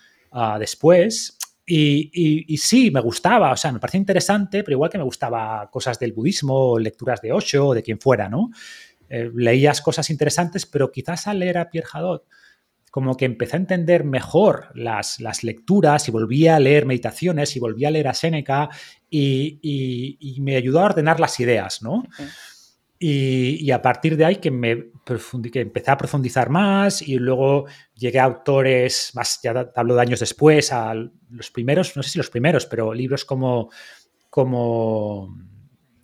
[0.59, 1.38] después,
[1.71, 5.99] y, sí, me gustaba, o sea, me parecía interesante, pero igual que me gustaba cosas
[5.99, 8.51] del budismo, lecturas de Osho o de quien fuera, ¿no?
[9.09, 12.25] Eh, leías cosas interesantes, pero quizás al leer a Pierre Hadot,
[12.91, 17.61] como que empecé a entender mejor las, las lecturas y volví a leer meditaciones y
[17.61, 18.71] volví a leer a Séneca
[19.11, 22.05] y, me ayudó a ordenar las ideas, ¿no?
[23.01, 24.91] Y, a partir de ahí que me
[25.53, 30.21] que empecé a profundizar más y luego llegué a autores, más ya hablo de años
[30.21, 33.71] después, a los primeros, no sé si los primeros, pero libros como,
[34.29, 35.35] como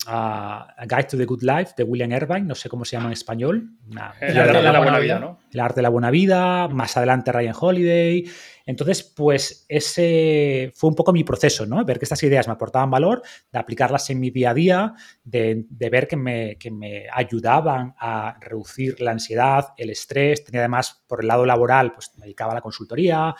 [0.06, 3.12] a Guide to the Good Life de William Irvine, no sé cómo se llama en
[3.12, 3.70] español.
[3.90, 3.98] el,
[4.38, 5.38] arte de la, buena vida, ¿no?
[5.52, 8.24] El arte de la buena vida, más adelante Ryan Holiday.
[8.66, 11.84] Entonces, pues ese fue un poco mi proceso, ¿no?
[11.84, 15.66] Ver que estas ideas me aportaban valor, de aplicarlas en mi día a día, de,
[15.90, 20.44] ver que me, que me, ayudaban a reducir la ansiedad, el estrés.
[20.44, 23.34] Tenía además, por el lado laboral, pues me dedicaba a la consultoría,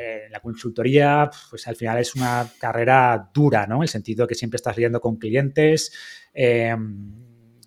[0.00, 3.82] eh, la consultoría, pues al final es una carrera dura, ¿no?
[3.82, 5.92] El sentido de que siempre estás lidiando con clientes,
[6.32, 7.14] em,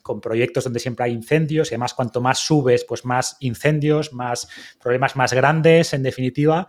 [0.01, 4.47] con proyectos donde siempre hay incendios y además cuanto más subes, pues más incendios, más
[4.79, 6.67] problemas más grandes, en definitiva.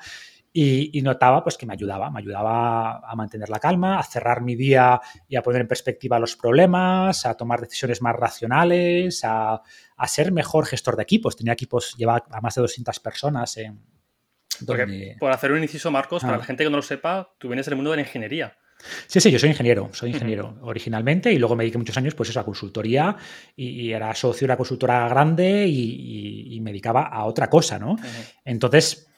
[0.53, 4.57] Y, notaba pues que me ayudaba, me ayudaba a mantener la calma, a cerrar mi
[4.57, 9.63] día y a poner en perspectiva los problemas, a tomar decisiones más racionales, a,
[10.07, 11.37] ser mejor gestor de equipos.
[11.37, 13.81] Tenía equipos, llevaba a más de 200 personas en,
[15.19, 16.39] por hacer un inciso, Marcos, para ah.
[16.39, 18.57] la gente que no lo sepa, tú vienes del mundo de la ingeniería.
[19.07, 22.31] Sí, sí, yo soy ingeniero, soy ingeniero originalmente y luego me dediqué muchos años pues
[22.31, 23.17] eso, a consultoría
[23.55, 27.97] y, era socio de una consultora grande y, me dedicaba a otra cosa, ¿no?
[28.45, 29.12] Entonces,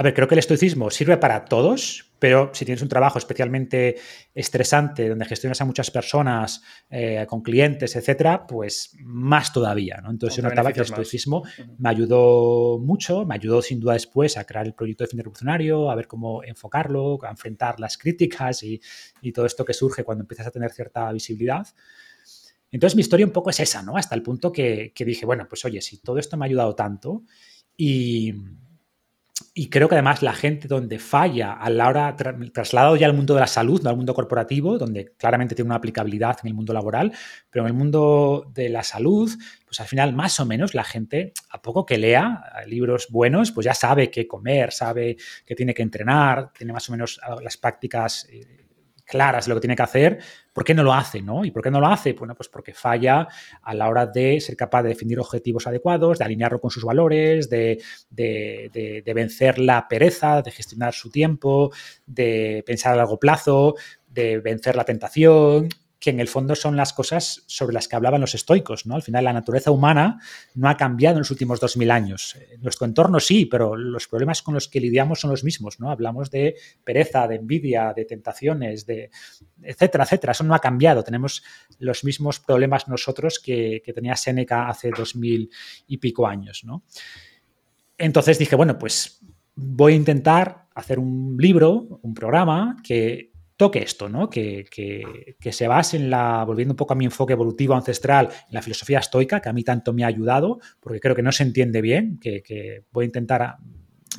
[0.00, 3.96] a ver, creo que el estoicismo sirve para todos, pero si tienes un trabajo especialmente
[4.34, 10.00] estresante, donde gestionas a muchas personas, eh, con clientes, etcétera, pues más todavía.
[10.02, 10.10] ¿no?
[10.10, 11.42] Entonces yo notaba que el estoicismo
[11.76, 15.90] me ayudó mucho, me ayudó sin duda después a crear el proyecto de fin revolucionario,
[15.90, 18.80] a ver cómo enfocarlo, a enfrentar las críticas y,
[19.20, 21.66] y todo esto que surge cuando empiezas a tener cierta visibilidad.
[22.70, 23.98] Entonces mi historia un poco es esa, ¿no?
[23.98, 26.74] Hasta el punto que, que dije, bueno, pues oye, si todo esto me ha ayudado
[26.74, 27.24] tanto
[27.76, 28.32] y
[29.54, 32.16] y creo que además la gente donde falla a la hora,
[32.52, 35.76] trasladado ya al mundo de la salud, no al mundo corporativo, donde claramente tiene una
[35.76, 37.12] aplicabilidad en el mundo laboral,
[37.50, 39.30] pero en el mundo de la salud,
[39.64, 43.64] pues al final más o menos la gente, a poco que lea libros buenos, pues
[43.64, 48.26] ya sabe qué comer, sabe que tiene que entrenar, tiene más o menos las prácticas
[48.30, 48.66] eh,
[49.10, 50.18] claras lo que tiene que hacer,
[50.52, 51.22] ¿por qué no lo hace?
[51.22, 51.44] ¿no?
[51.44, 52.12] ¿Y por qué no lo hace?
[52.12, 53.28] Bueno, pues porque falla
[53.62, 57.48] a la hora de ser capaz de definir objetivos adecuados, de alinearlo con sus valores,
[57.50, 61.72] de, de, de vencer la pereza, de gestionar su tiempo,
[62.06, 63.74] de pensar a largo plazo,
[64.06, 65.68] de vencer la tentación,
[66.00, 68.86] que en el fondo son las cosas sobre las que hablaban los estoicos.
[68.86, 68.94] ¿no?
[68.94, 70.18] Al final, la naturaleza humana
[70.54, 72.38] no ha cambiado en los últimos dos mil años.
[72.60, 75.78] Nuestro entorno sí, pero los problemas con los que lidiamos son los mismos.
[75.78, 75.90] ¿no?
[75.90, 79.10] Hablamos de pereza, de envidia, de tentaciones, de
[79.62, 80.32] etcétera, etcétera.
[80.32, 81.04] Eso no ha cambiado.
[81.04, 81.44] Tenemos
[81.78, 85.50] los mismos problemas nosotros que, tenía Séneca hace dos mil
[85.86, 86.62] y pico años.
[86.64, 86.84] ¿no?
[87.98, 89.20] Entonces dije, bueno, pues
[89.54, 93.29] voy a intentar hacer un libro, un programa que
[93.60, 94.30] toque esto, ¿no?
[94.30, 94.64] Que,
[95.38, 99.00] se base en la, volviendo un poco a mi enfoque evolutivo ancestral, en la filosofía
[99.00, 102.18] estoica, que a mí tanto me ha ayudado, porque creo que no se entiende bien,
[102.18, 103.56] que, voy a intentar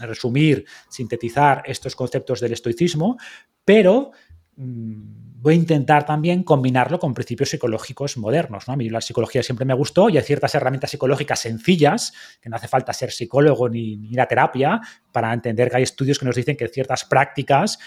[0.02, 3.18] resumir, sintetizar estos conceptos del estoicismo,
[3.66, 4.12] pero
[4.58, 8.68] mm, voy a intentar también combinarlo con principios psicológicos modernos.
[8.68, 8.76] ¿no?
[8.76, 12.58] A mí la psicología siempre me gustó y hay ciertas herramientas psicológicas sencillas, que no
[12.58, 16.26] hace falta ser psicólogo ni, ni ir a terapia, para entender que hay estudios que
[16.26, 17.80] nos dicen que ciertas prácticas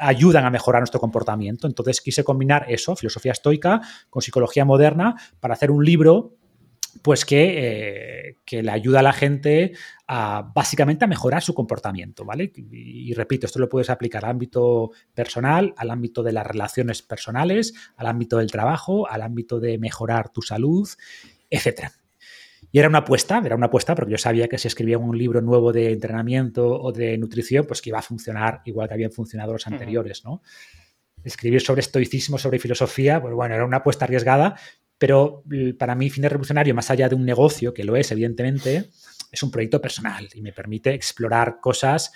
[0.00, 1.66] ayudan a mejorar nuestro comportamiento.
[1.66, 6.36] Entonces quise combinar eso, filosofía estoica, con psicología moderna, para hacer un libro
[7.02, 9.72] pues que, eh, que, le ayuda a la gente
[10.06, 12.52] a básicamente a mejorar su comportamiento, ¿vale?
[12.54, 17.02] Y, y, repito, esto lo puedes aplicar al ámbito personal, al ámbito de las relaciones
[17.02, 20.88] personales, al ámbito del trabajo, al ámbito de mejorar tu salud,
[21.50, 21.92] etcétera.
[22.74, 25.40] Y era una apuesta, era una apuesta porque yo sabía que si escribía un libro
[25.40, 29.52] nuevo de entrenamiento o de nutrición, pues que iba a funcionar igual que habían funcionado
[29.52, 30.42] los anteriores, ¿no?
[31.22, 34.56] Escribir sobre estoicismo, sobre filosofía, pues bueno, era una apuesta arriesgada,
[34.98, 35.44] pero
[35.78, 38.90] para mí Fin Revolucionario, más allá de un negocio, que lo es evidentemente,
[39.30, 42.10] es un proyecto personal y me permite explorar cosas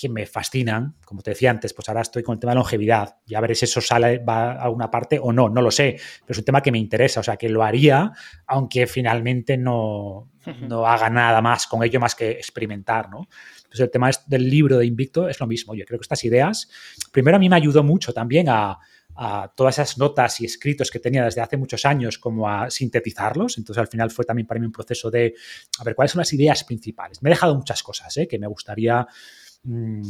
[0.00, 0.96] que me fascinan.
[1.04, 3.16] Como te decía antes, pues ahora estoy con el tema de longevidad.
[3.26, 5.96] Ya veré si eso sale, va a alguna parte o no, no lo sé.
[6.20, 8.12] Pero es un tema que me interesa, o sea, que lo haría,
[8.46, 10.30] aunque finalmente no,
[10.62, 13.28] no haga nada más con ello más que experimentar, ¿no?
[13.56, 15.74] Entonces el tema del libro de Invicto es lo mismo.
[15.74, 16.70] Yo creo que estas ideas,
[17.12, 18.78] primero a mí me ayudó mucho también a,
[19.22, 23.58] a todas esas notas y escritos que tenía desde hace muchos años como a sintetizarlos.
[23.58, 25.34] Entonces al final fue también para mí un proceso de
[25.78, 27.22] a ver cuáles son las ideas principales.
[27.22, 28.26] Me he dejado muchas cosas ¿eh?
[28.26, 29.06] que me gustaría
[29.62, 30.02] Mm,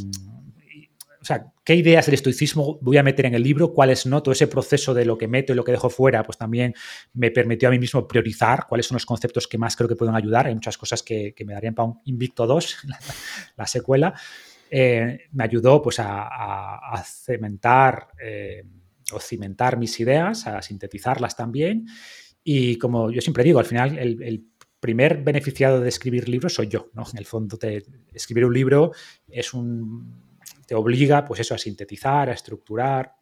[1.21, 4.31] o sea, qué ideas del estoicismo voy a meter en el libro, cuáles no, todo
[4.33, 6.73] ese proceso de lo que meto y lo que dejo fuera, pues también
[7.13, 10.15] me permitió a mí mismo priorizar cuáles son los conceptos que más creo que pueden
[10.15, 10.47] ayudar.
[10.47, 12.77] Hay muchas cosas que, me darían para un Invicto 2,
[13.55, 14.15] la, secuela.
[14.71, 18.63] Eh, me ayudó pues a, cementar eh,
[19.11, 21.85] o cimentar mis ideas, a sintetizarlas también.
[22.43, 24.50] Y como yo siempre digo, al final el, el
[24.81, 27.05] primer beneficiado de escribir libros soy yo, ¿no?
[27.09, 28.91] En el fondo, te, escribir un libro
[29.29, 33.13] es un, te obliga, pues eso, a sintetizar, a estructurar,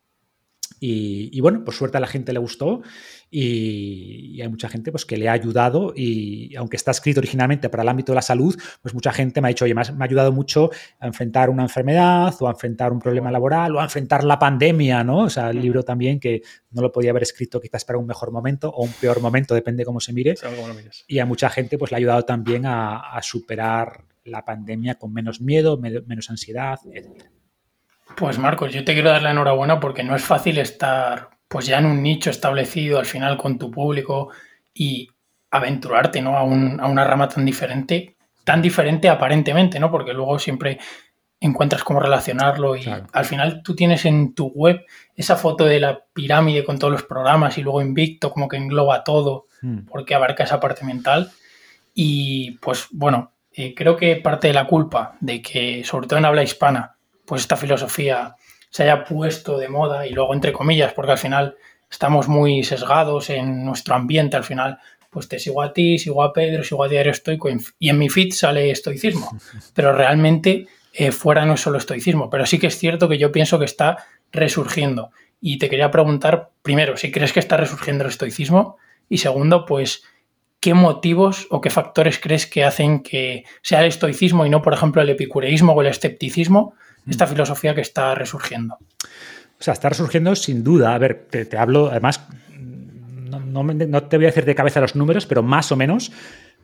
[0.79, 2.81] y, bueno, por suerte a la gente le gustó
[3.29, 7.83] y, hay mucha gente pues, que le ha ayudado y aunque está escrito originalmente para
[7.83, 10.31] el ámbito de la salud, pues mucha gente me ha dicho, oye, me ha, ayudado
[10.31, 14.39] mucho a enfrentar una enfermedad o a enfrentar un problema laboral o a enfrentar la
[14.39, 15.23] pandemia, ¿no?
[15.23, 18.31] O sea, el libro también que no lo podía haber escrito quizás para un mejor
[18.31, 20.35] momento o un peor momento, depende cómo se mire.
[21.07, 25.13] y a mucha gente pues le ha ayudado también a, a superar la pandemia con
[25.13, 27.38] menos miedo, menos ansiedad, etc.
[28.19, 31.79] Pues Marcos, yo te quiero dar la enhorabuena porque no es fácil estar pues ya
[31.79, 34.29] en un nicho establecido al final con tu público
[34.73, 35.07] y
[35.49, 36.35] aventurarte ¿no?
[36.37, 39.89] a, una rama tan diferente, tan diferente aparentemente, ¿no?
[39.89, 40.79] Porque luego siempre
[41.39, 46.03] encuentras cómo relacionarlo y al final tú tienes en tu web esa foto de la
[46.11, 49.85] pirámide con todos los programas y luego Invicto como que engloba todo hmm.
[49.87, 51.31] porque abarca esa parte mental
[51.93, 56.25] y pues bueno, eh, creo que parte de la culpa de que sobre todo en
[56.25, 56.97] habla hispana
[57.29, 58.35] pues esta filosofía
[58.71, 61.55] se haya puesto de moda y luego entre comillas, porque al final
[61.89, 64.79] estamos muy sesgados en nuestro ambiente, al final
[65.11, 68.09] pues te sigo a ti, sigo a Pedro, sigo a Diario Estoico y en mi
[68.09, 69.37] feed sale estoicismo,
[69.75, 73.31] pero realmente eh, fuera no es solo estoicismo, pero sí que es cierto que yo
[73.31, 75.11] pienso que está resurgiendo.
[75.39, 80.03] Y te quería preguntar, primero, si crees que está resurgiendo el estoicismo y segundo, pues,
[80.59, 84.73] ¿qué motivos o qué factores crees que hacen que sea el estoicismo y no, por
[84.73, 86.73] ejemplo, el epicureísmo o el escepticismo,
[87.09, 88.77] esta filosofía que está resurgiendo?
[89.59, 90.93] O sea, está resurgiendo sin duda.
[90.93, 92.21] A ver, te, hablo, además,
[92.57, 96.11] no, no, te voy a decir de cabeza los números, pero más o menos.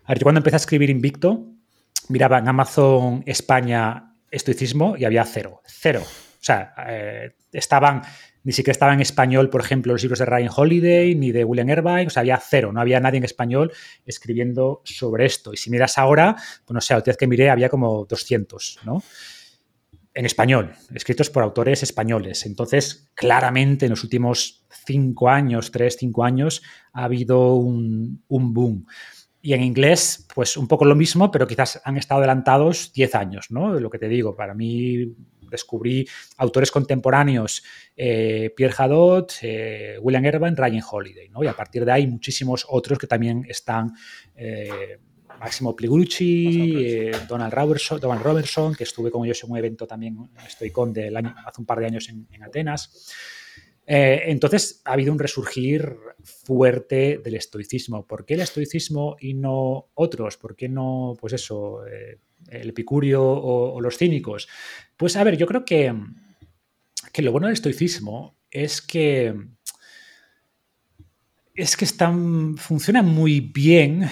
[0.05, 1.45] A ver, yo cuando empecé a escribir Invicto,
[2.09, 5.61] miraba en Amazon España estoicismo y había cero.
[5.65, 6.03] Cero.
[6.03, 8.03] O sea, eh, estaban,
[8.43, 11.69] ni siquiera estaba en español, por ejemplo, los libros de Ryan Holiday ni de William
[11.69, 13.71] Irvine, o sea, había cero, no había nadie en español
[14.05, 15.53] escribiendo sobre esto.
[15.53, 19.01] Y si miras ahora, pues no sé, a vez que miré había como 200, ¿no?
[20.17, 22.45] En español, escritos por autores españoles.
[22.45, 26.61] Entonces, claramente en los últimos cinco años, tres, cinco años,
[26.93, 28.85] ha habido un, boom.
[29.41, 33.51] Y en inglés, pues un poco lo mismo, pero quizás han estado adelantados 10 años,
[33.51, 33.77] ¿no?
[33.77, 35.13] Lo que te digo, para mí
[35.51, 37.61] descubrí autores contemporáneos,
[37.97, 41.43] eh, Pierre Hadot, eh, William Irvine, Ryan Holiday, ¿no?
[41.43, 43.91] Y a partir de ahí muchísimos otros que también están,
[44.33, 44.97] eh,
[45.39, 50.17] Máximo Pligrucci, Donald Robertson, Donald Robertson, que estuve con ellos en un evento también,
[50.47, 53.13] estoy con del año, hace un par de años en, en Atenas.
[53.87, 58.05] Eh, entonces ha habido un resurgir fuerte del estoicismo.
[58.07, 60.37] ¿Por qué el estoicismo y no otros?
[60.37, 62.19] ¿Por qué no, pues eso, eh,
[62.49, 64.47] el epicurio o, los cínicos?
[64.97, 65.93] Pues a ver, yo creo que,
[67.13, 69.35] que lo bueno del estoicismo es que
[71.53, 74.09] es que están, funciona muy bien.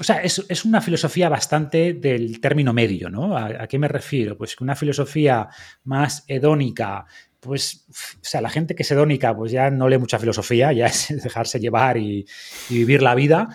[0.00, 3.36] O sea, es, una filosofía bastante del término medio, ¿no?
[3.36, 4.36] ¿A, ¿A, qué me refiero?
[4.36, 5.48] Pues que una filosofía
[5.84, 7.06] más hedónica,
[7.40, 10.86] pues, o sea, la gente que es hedónica, pues ya no lee mucha filosofía, ya
[10.86, 12.26] es dejarse llevar y,
[12.68, 13.48] vivir la vida.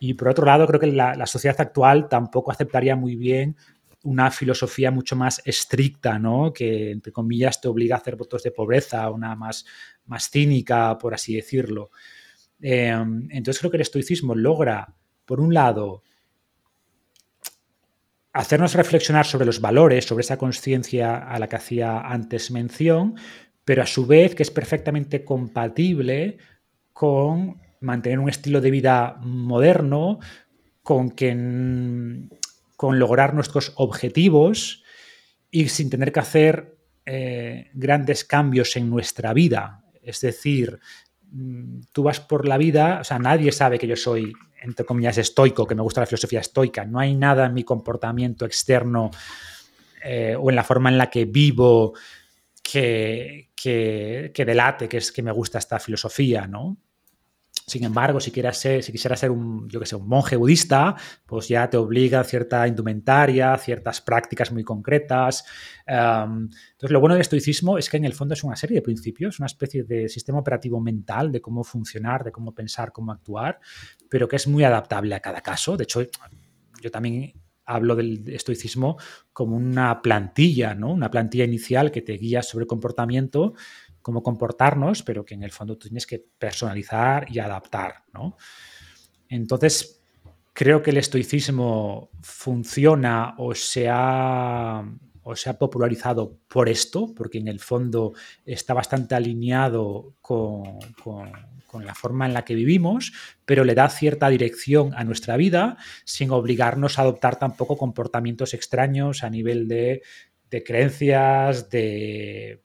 [0.00, 3.56] Y por otro lado, creo que la, sociedad actual tampoco aceptaría muy bien
[4.04, 6.52] una filosofía mucho más estricta, ¿no?
[6.52, 9.64] Que, entre comillas, te obliga a hacer votos de pobreza, una más,
[10.06, 11.90] más cínica, por así decirlo.
[12.60, 14.94] Em, entonces creo que el estoicismo logra,
[15.28, 16.02] por un lado,
[18.32, 23.14] hacernos reflexionar sobre los valores, sobre esa conciencia a la que hacía antes mención,
[23.62, 26.38] pero a su vez que es perfectamente compatible
[26.94, 30.18] con mantener un estilo de vida moderno,
[30.82, 34.82] con, con lograr nuestros objetivos
[35.50, 39.84] y sin tener que hacer eh, grandes cambios en nuestra vida.
[40.00, 40.80] Es decir,
[41.92, 45.66] tú vas por la vida, o sea, nadie sabe que yo soy entre comillas, estoico,
[45.66, 46.84] que me gusta la filosofía estoica.
[46.84, 49.10] No hay nada en mi comportamiento externo
[50.04, 51.94] eh, o en la forma en la que vivo
[52.62, 56.76] que, que, que, delate que es que me gusta esta filosofía, ¿no?
[57.68, 59.68] Sin embargo, si, quieras ser, si quisieras ser un,
[60.06, 65.44] monje budista, pues ya te obliga a cierta indumentaria, ciertas prácticas muy concretas.
[65.86, 69.38] entonces, lo bueno del estoicismo es que en el fondo es una serie de principios,
[69.38, 73.60] una especie de sistema operativo mental de cómo funcionar, de cómo pensar, cómo actuar,
[74.08, 75.76] pero que es muy adaptable a cada caso.
[75.76, 76.02] De hecho,
[76.80, 77.32] yo también
[77.68, 78.96] hablo del estoicismo
[79.32, 80.92] como una plantilla, ¿no?
[80.92, 83.54] Una plantilla inicial que te guía sobre comportamiento
[84.08, 88.38] cómo comportarnos, pero que en el fondo tú tienes que personalizar y adaptar, ¿no?
[89.28, 90.00] Entonces,
[90.54, 94.82] creo que el estoicismo funciona o se ha,
[95.24, 98.14] o se ha popularizado por esto, porque en el fondo
[98.46, 103.12] está bastante alineado con, con, la forma en la que vivimos,
[103.44, 109.22] pero le da cierta dirección a nuestra vida sin obligarnos a adoptar tampoco comportamientos extraños
[109.22, 110.00] a nivel de
[110.50, 112.62] de creencias, de,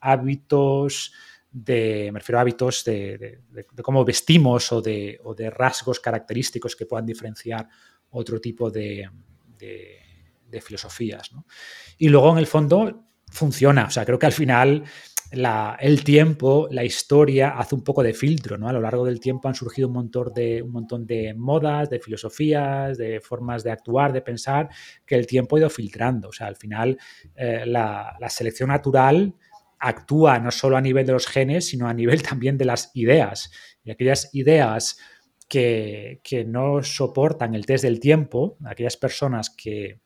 [0.00, 1.12] hábitos,
[1.50, 3.40] de, me refiero a hábitos de,
[3.82, 7.68] cómo vestimos o, de, rasgos característicos que puedan diferenciar
[8.10, 9.08] otro tipo de,
[10.62, 11.30] filosofías.
[11.98, 13.86] Y luego, en el fondo, funciona.
[13.86, 14.84] O sea, creo que al final
[15.30, 18.68] el tiempo, la historia, hace un poco de filtro, ¿no?
[18.68, 21.98] A lo largo del tiempo han surgido un montón de, un montón de modas, de
[21.98, 24.68] filosofías, de formas de actuar, de pensar,
[25.04, 26.28] que el tiempo ha ido filtrando.
[26.28, 26.98] O sea, al final
[27.34, 29.34] eh, la, selección natural
[29.78, 33.50] actúa no solo a nivel de los genes, sino a nivel también de las ideas.
[33.84, 34.98] Y aquellas ideas
[35.48, 40.00] que, que no soportan el test del tiempo, aquellas personas que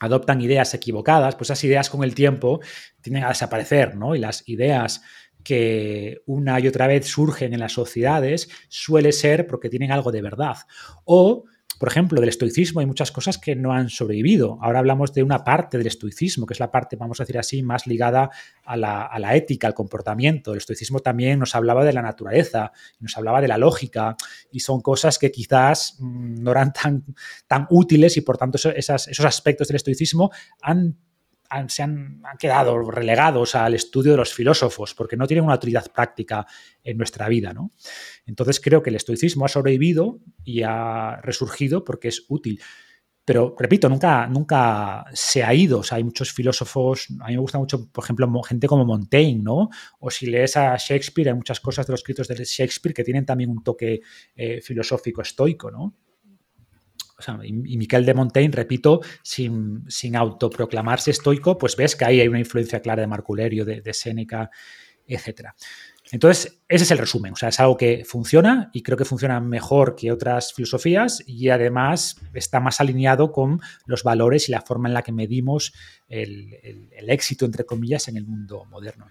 [0.00, 2.60] adoptan ideas equivocadas, pues esas ideas con el tiempo
[3.00, 4.14] tienden a desaparecer, ¿no?
[4.14, 5.02] Y las ideas
[5.42, 10.22] que una y otra vez surgen en las sociedades suele ser porque tienen algo de
[10.22, 10.56] verdad.
[11.04, 11.44] O
[11.78, 14.58] por ejemplo, del estoicismo hay muchas cosas que no han sobrevivido.
[14.60, 17.62] Ahora hablamos de una parte del estoicismo, que es la parte, vamos a decir así,
[17.62, 18.30] más ligada
[18.64, 20.52] a la, ética, al comportamiento.
[20.52, 24.16] El estoicismo también nos hablaba de la naturaleza, nos hablaba de la lógica,
[24.50, 27.04] y son cosas que quizás mm, no eran tan,
[27.46, 30.96] tan útiles y por tanto esos aspectos del estoicismo han
[31.68, 36.46] se han, quedado relegados al estudio de los filósofos porque no tienen una utilidad práctica
[36.82, 37.52] en nuestra vida.
[37.52, 37.70] ¿no?
[38.26, 42.60] Entonces creo que el estoicismo ha sobrevivido y ha resurgido porque es útil.
[43.28, 45.82] Pero, repito, nunca, nunca se ha ido.
[45.90, 49.68] Hay muchos filósofos, a mí me gusta mucho, por ejemplo, gente como Montaigne, ¿no?
[50.00, 53.26] O si lees a Shakespeare, hay muchas cosas de los escritos de Shakespeare que tienen
[53.26, 54.00] también un toque
[54.34, 55.94] eh, filosófico estoico, ¿no?
[57.18, 62.20] O sea, y, Miquel de Montaigne, repito, sin, sin, autoproclamarse estoico, pues ves que ahí
[62.20, 64.50] hay una influencia clara de Marculerio, de, de Séneca,
[65.06, 65.54] etcétera.
[66.10, 67.32] Entonces, ese es el resumen.
[67.32, 71.50] O sea, es algo que funciona y creo que funciona mejor que otras filosofías y
[71.50, 75.74] además está más alineado con los valores y la forma en la que medimos
[76.08, 79.06] el, éxito, entre comillas, en el mundo moderno.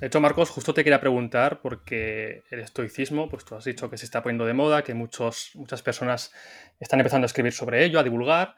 [0.00, 3.98] De hecho, Marcos, justo te quería preguntar, porque el estoicismo, pues tú has dicho que
[3.98, 6.32] se está poniendo de moda, que muchos, muchas personas
[6.78, 8.54] están empezando a escribir sobre ello, a divulgar,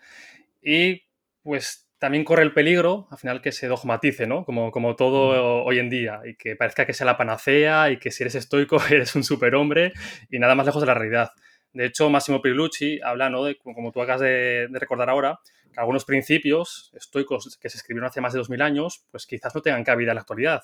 [0.63, 1.03] y
[1.43, 4.45] pues también corre el peligro, al final, que se dogmatice, ¿no?
[4.45, 8.11] Como, como todo hoy en día, y que parezca que sea la panacea y que
[8.11, 9.93] si eres estoico eres un superhombre
[10.31, 11.31] y nada más lejos de la realidad.
[11.73, 13.45] De hecho, Massimo Pilucci habla, ¿no?
[13.45, 15.41] De, como tú acabas de, recordar ahora,
[15.73, 19.61] que algunos principios estoicos que se escribieron hace más de 2000 años, pues quizás no
[19.61, 20.63] tengan cabida en la actualidad.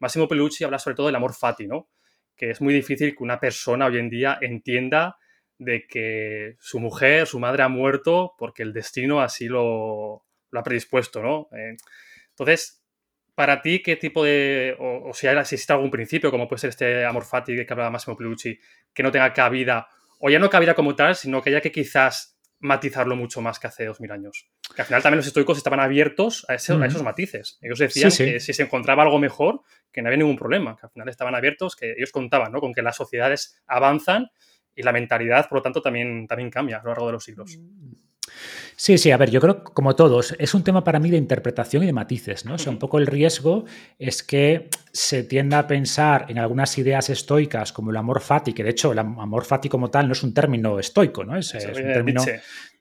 [0.00, 1.88] Massimo Pilucci habla sobre todo del amor fati, ¿no?
[2.36, 5.16] Que es muy difícil que una persona hoy en día entienda
[5.58, 10.62] de que su mujer, su madre ha muerto porque el destino así lo, lo ha
[10.62, 11.48] predispuesto, ¿no?
[11.52, 11.76] Eh,
[12.30, 12.84] entonces,
[13.34, 14.76] para ti, ¿qué tipo de.
[14.78, 18.58] o, si, existe algún principio, como puede ser este amor fati que hablaba Massimo Pilucci,
[18.92, 19.88] que no tenga cabida,
[20.20, 23.66] o ya no cabida como tal, sino que haya que quizás matizarlo mucho más que
[23.66, 24.48] hace dos mil años.
[24.74, 27.58] Que al final también los estoicos estaban abiertos a, esos matices.
[27.62, 30.90] Ellos decían que si se encontraba algo mejor, que no había ningún problema, que al
[30.90, 32.60] final estaban abiertos, que ellos contaban ¿no?
[32.60, 34.30] con que las sociedades avanzan
[34.74, 37.58] y la mentalidad, por lo tanto, también, también cambia a lo largo de los siglos.
[37.58, 37.92] Mm.
[38.76, 41.82] Sí, sí, a ver, yo creo como todos, es un tema para mí de interpretación
[41.82, 42.54] y de matices, ¿no?
[42.54, 43.64] O sea, un poco el riesgo
[43.98, 48.62] es que se tienda a pensar en algunas ideas estoicas como el amor fati, que
[48.62, 51.36] de hecho el amor fati como tal no es un término estoico, ¿no?
[51.36, 52.24] Es, un término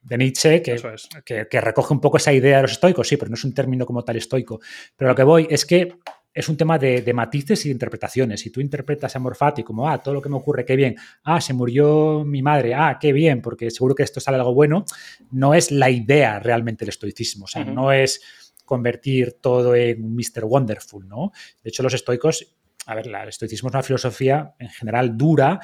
[0.01, 0.81] de Nietzsche que,
[1.25, 3.53] que, que, recoge un poco esa idea de los estoicos, sí, pero no es un
[3.53, 4.59] término como tal estoico.
[4.95, 5.97] Pero lo que voy es que
[6.37, 8.41] es un tema de, matices y de interpretaciones.
[8.41, 11.41] Si tú interpretas a Morfati como, ah, todo lo que me ocurre, qué bien, ah,
[11.41, 14.85] se murió mi madre, ah, qué bien, porque seguro que esto sale algo bueno,
[15.31, 17.45] no es la idea realmente del estoicismo.
[17.45, 18.21] O sea, no es
[18.65, 20.45] convertir todo en un Mr.
[20.45, 21.31] Wonderful, ¿no?
[21.63, 25.59] De hecho, los estoicos, a ver, el estoicismo es una filosofía en general dura,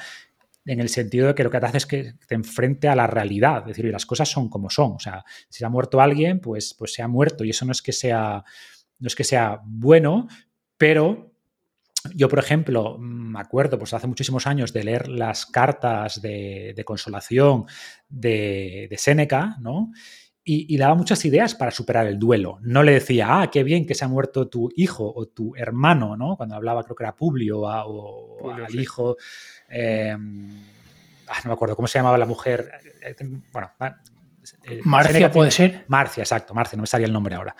[0.66, 3.06] en el sentido de que lo que te hace es que te enfrente a la
[3.06, 4.94] realidad, es decir, las cosas son como son.
[4.94, 7.44] O sea, si se ha muerto alguien, pues, pues se ha muerto.
[7.44, 8.42] Y eso no es que sea,
[8.98, 10.26] no es que sea bueno,
[10.76, 11.32] pero
[12.14, 17.64] yo, por ejemplo, me acuerdo, pues hace muchísimos años de leer las cartas de, consolación
[18.08, 19.90] de, de Séneca, ¿no?
[20.46, 22.58] Y, daba muchas ideas para superar el duelo.
[22.60, 26.18] No le decía, ah, qué bien que se ha muerto tu hijo o tu hermano,
[26.18, 26.36] ¿no?
[26.36, 29.16] Cuando hablaba, creo que era Publio o, al hijo.
[29.70, 30.50] Em,
[31.28, 32.70] ah, no me acuerdo cómo se llamaba la mujer.
[33.02, 33.16] Eh,
[33.50, 33.70] bueno,
[34.64, 35.84] eh, Marcia puede ser.
[35.88, 37.54] Marcia, exacto, Marcia, no me salía el nombre ahora.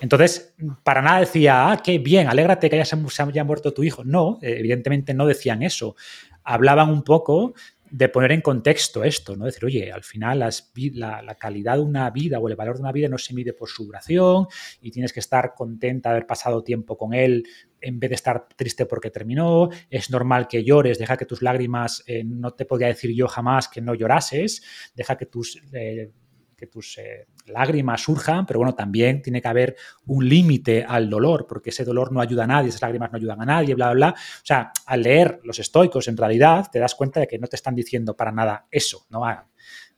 [0.00, 4.04] Entonces, para nada decía, ah, qué bien, alégrate que haya, se haya muerto tu hijo.
[4.04, 5.96] No, evidentemente no decían eso.
[6.44, 7.54] Hablaban un poco
[7.90, 9.44] de poner en contexto esto, ¿no?
[9.46, 13.08] Decir, oye, al final la, calidad de una vida o el valor de una vida
[13.08, 14.46] no se mide por su duración
[14.80, 17.46] y tienes que estar contenta de haber pasado tiempo con él
[17.80, 19.70] en vez de estar triste porque terminó.
[19.90, 23.68] Es normal que llores, deja que tus lágrimas, eh, no te podía decir yo jamás
[23.68, 24.62] que no llorases,
[24.94, 25.60] deja que tus...
[25.72, 26.10] Eh,
[26.58, 31.46] que tus eh, lágrimas surjan, pero bueno, también tiene que haber un límite al dolor,
[31.48, 33.94] porque ese dolor no ayuda a nadie, esas lágrimas no ayudan a nadie, bla, bla,
[33.94, 34.10] bla.
[34.18, 37.54] O sea, al leer los estoicos, en realidad te das cuenta de que no te
[37.56, 39.24] están diciendo para nada eso, ¿no?
[39.24, 39.46] Ah,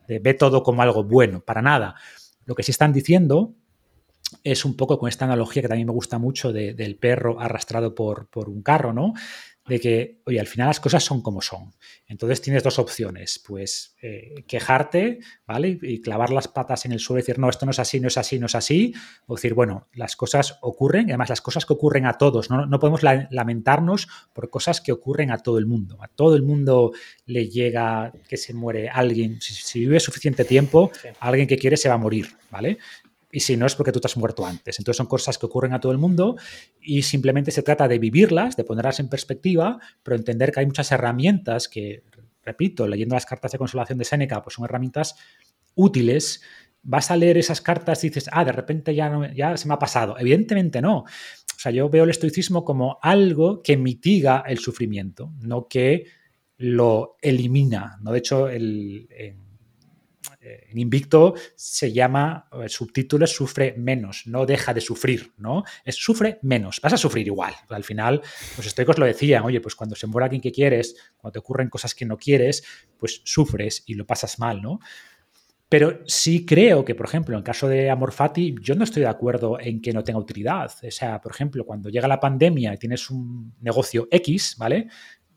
[0.06, 1.94] ve todo como algo bueno, para nada.
[2.44, 3.54] Lo que sí están diciendo
[4.44, 8.28] es un poco con esta analogía que también me gusta mucho del perro arrastrado por,
[8.28, 9.14] por un carro, ¿no?
[9.70, 11.72] De que, oye, al final las cosas son como son.
[12.08, 15.78] Entonces tienes dos opciones, pues eh, quejarte, ¿vale?
[15.80, 18.08] Y clavar las patas en el suelo y decir, no, esto no es así, no
[18.08, 18.92] es así, no es así.
[19.28, 22.66] O decir, bueno, las cosas ocurren, y además las cosas que ocurren a todos, no,
[22.66, 25.98] no podemos lamentarnos por cosas que ocurren a todo el mundo.
[26.02, 26.90] A todo el mundo
[27.26, 29.40] le llega que se muere alguien.
[29.40, 30.90] Si, vive suficiente tiempo,
[31.20, 32.78] alguien que quiere se va a morir, ¿vale?
[33.32, 34.78] Y si no es porque tú te has muerto antes.
[34.78, 36.36] Entonces son cosas que ocurren a todo el mundo
[36.80, 40.90] y simplemente se trata de vivirlas, de ponerlas en perspectiva, pero entender que hay muchas
[40.92, 42.02] herramientas que,
[42.42, 45.16] repito, leyendo las cartas de consolación de Séneca, pues son herramientas
[45.74, 46.42] útiles.
[46.82, 49.74] Vas a leer esas cartas y dices, ah, de repente ya, no, ya se me
[49.74, 50.16] ha pasado.
[50.18, 50.98] Evidentemente no.
[50.98, 56.06] O sea, yo veo el estoicismo como algo que mitiga el sufrimiento, no que
[56.56, 57.98] lo elimina.
[58.02, 58.12] ¿no?
[58.12, 59.08] De hecho, el,
[60.40, 65.64] en Invicto se llama, el subtítulo es sufre menos, no deja de sufrir, ¿no?
[65.84, 67.54] Es sufre menos, vas a sufrir igual.
[67.68, 68.20] Al final,
[68.56, 71.68] los estoicos lo decían, oye, pues cuando se muere alguien que quieres, cuando te ocurren
[71.68, 72.62] cosas que no quieres,
[72.98, 74.80] pues sufres y lo pasas mal, ¿no?
[75.70, 79.08] Pero sí creo que, por ejemplo, en caso de Amor Fati, yo no estoy de
[79.08, 80.68] acuerdo en que no tenga utilidad.
[80.82, 84.88] O sea, por ejemplo, cuando llega la pandemia y tienes un negocio X, ¿vale?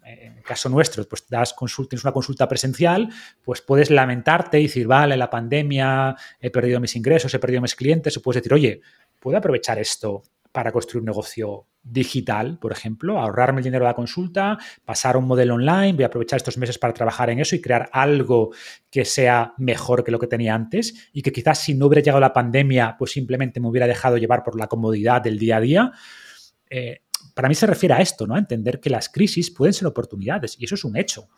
[0.06, 3.10] En el caso nuestro, pues das consulta, tienes una consulta presencial,
[3.44, 7.76] pues puedes lamentarte y decir, vale, la pandemia, he perdido mis ingresos, he perdido mis
[7.76, 8.82] clientes, o puedes decir, oye,
[9.20, 13.96] ¿puedo aprovechar esto para construir un negocio digital, por ejemplo, ahorrarme el dinero de la
[13.96, 17.56] consulta, pasar a un modelo online, voy a aprovechar estos meses para trabajar en eso
[17.56, 18.52] y crear algo
[18.90, 22.22] que sea mejor que lo que tenía antes y que quizás si no hubiera llegado
[22.22, 25.92] la pandemia, pues simplemente me hubiera dejado llevar por la comodidad del día a día.
[26.70, 27.03] Eh,
[27.34, 28.36] para mí se refiere a esto, ¿no?
[28.36, 31.30] A entender que las crisis pueden ser oportunidades y eso es un hecho.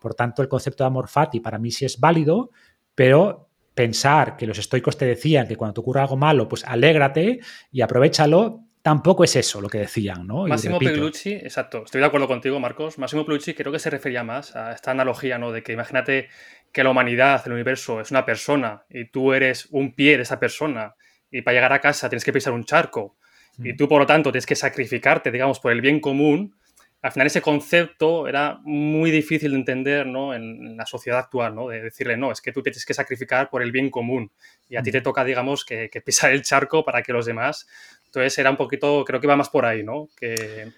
[0.00, 2.50] Por tanto, el concepto de amor fati para mí sí es válido,
[2.94, 7.40] pero pensar que los estoicos te decían que cuando te ocurra algo malo, pues alégrate
[7.70, 10.46] y aprovechalo, tampoco es eso lo que decían, ¿no?
[10.46, 12.98] Máximo Peglucci, exacto, estoy de acuerdo contigo, Marcos.
[12.98, 15.52] Máximo Peglucci creo que se refería más a esta analogía, ¿no?
[15.52, 16.28] De que imagínate
[16.72, 20.40] que la humanidad, el universo, es una persona y tú eres un pie de esa
[20.40, 20.94] persona
[21.30, 23.16] y para llegar a casa tienes que pisar un charco
[23.62, 26.54] y tú, por lo tanto, tienes que sacrificarte, digamos, por el bien común,
[27.02, 30.34] al final ese concepto era muy difícil de entender ¿no?
[30.34, 31.68] en, la sociedad actual, ¿no?
[31.68, 34.30] de decirle, no, es que tú tienes que sacrificar por el bien común
[34.68, 37.66] y a ti te toca, digamos, que, pisar el charco para que los demás.
[38.04, 40.08] Entonces era un poquito, creo que va más por ahí, ¿no?
[40.16, 40.72] Que...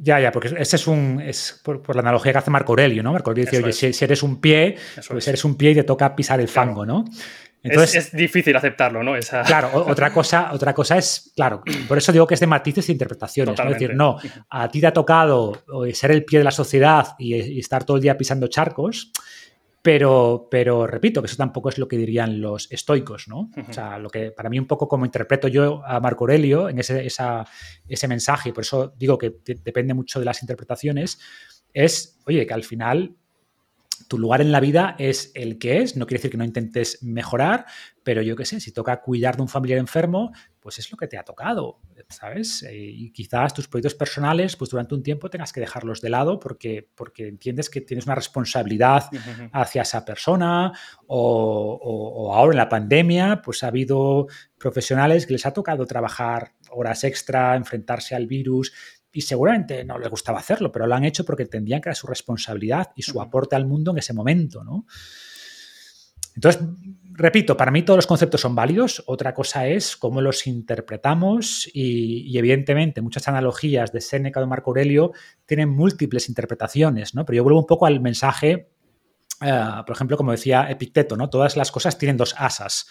[0.00, 3.12] Ya, ya, porque ese es un es por, la analogía que hace Marco Aurelio, ¿no?
[3.12, 4.76] Marco Aurelio dice, oye, si, eres un pie,
[5.08, 7.04] pues eres un pie y te toca pisar el fango, ¿no?
[7.62, 9.14] Es, difícil aceptarlo, ¿no?
[9.46, 12.92] Claro, otra cosa, otra cosa es, claro, por eso digo que es de matices e
[12.92, 13.58] interpretaciones.
[13.58, 17.58] Es decir, no, a ti te ha tocado ser el pie de la sociedad y,
[17.58, 19.12] estar todo el día pisando charcos,
[19.82, 23.50] pero, pero repito que eso tampoco es lo que dirían los estoicos, ¿no?
[23.68, 26.78] O sea, lo que para mí un poco como interpreto yo a Marco Aurelio en
[26.78, 29.34] ese, ese mensaje, y por eso digo que
[29.64, 31.18] depende mucho de las interpretaciones,
[31.72, 33.16] es, oye, que al final
[34.08, 37.02] tu lugar en la vida es el que es, no quiere decir que no intentes
[37.02, 37.66] mejorar,
[38.02, 41.06] pero yo qué sé, si toca cuidar de un familiar enfermo, pues es lo que
[41.06, 42.62] te ha tocado, ¿sabes?
[42.62, 46.40] Eh, y quizás tus proyectos personales, pues durante un tiempo tengas que dejarlos de lado
[46.40, 49.10] porque, porque entiendes que tienes una responsabilidad
[49.52, 50.72] hacia esa persona
[51.06, 54.26] o, o ahora en la pandemia, pues ha habido
[54.58, 58.72] profesionales que les ha tocado trabajar horas extra, enfrentarse al virus,
[59.18, 62.06] y seguramente no les gustaba hacerlo, pero lo han hecho porque entendían que era su
[62.06, 64.86] responsabilidad y su aporte al mundo en ese momento, ¿no?
[66.36, 66.62] Entonces,
[67.14, 69.02] repito, para mí todos los conceptos son válidos.
[69.06, 74.70] Otra cosa es cómo los interpretamos y, evidentemente muchas analogías de Séneca o de Marco
[74.70, 75.10] Aurelio
[75.46, 77.24] tienen múltiples interpretaciones, ¿no?
[77.24, 78.70] Pero yo vuelvo un poco al mensaje,
[79.40, 81.28] eh, por ejemplo, como decía Epicteto, ¿no?
[81.28, 82.86] Todas las cosas tienen dos asas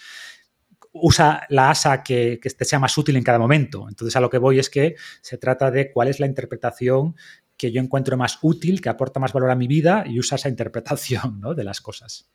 [1.01, 3.87] usa la asa que, te sea más útil en cada momento.
[3.89, 7.15] Entonces a lo que voy es que se trata de cuál es la interpretación
[7.57, 10.49] que yo encuentro más útil, que aporta más valor a mi vida y usa esa
[10.49, 12.29] interpretación de las cosas.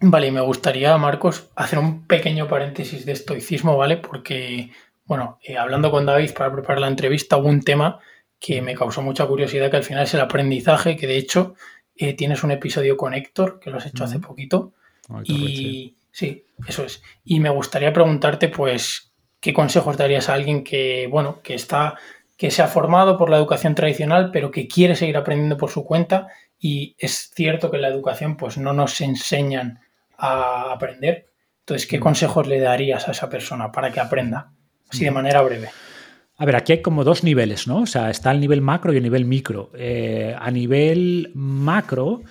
[0.00, 3.96] Vale, y me gustaría, Marcos, hacer un pequeño paréntesis de estoicismo, ¿vale?
[3.96, 4.70] Porque,
[5.06, 7.98] bueno, eh, hablando con David para preparar la entrevista, hubo un tema
[8.38, 11.54] que me causó mucha curiosidad, que al final es el aprendizaje, que de hecho
[11.96, 14.74] eh, tienes un episodio con Héctor, que lo has hecho hace poquito,
[15.24, 17.02] y, Sí, eso es.
[17.26, 21.96] Y me gustaría preguntarte, pues, ¿qué consejos darías a alguien que, bueno, que está,
[22.38, 25.84] que se ha formado por la educación tradicional, pero que quiere seguir aprendiendo por su
[25.84, 26.28] cuenta?
[26.58, 29.80] Y es cierto que en la educación, pues, no nos enseñan
[30.16, 31.26] a aprender.
[31.60, 32.02] Entonces, ¿qué mm.
[32.02, 34.52] consejos le darías a esa persona para que aprenda?
[34.88, 35.14] Así de mm.
[35.14, 35.68] manera breve.
[36.38, 37.82] A ver, aquí hay como dos niveles, ¿no?
[37.82, 39.70] O sea, está el nivel macro y el nivel micro.
[39.74, 42.22] Eh, a nivel macro,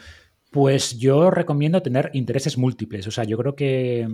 [0.56, 3.06] pues yo recomiendo tener intereses múltiples.
[3.08, 4.08] O sea, yo creo que,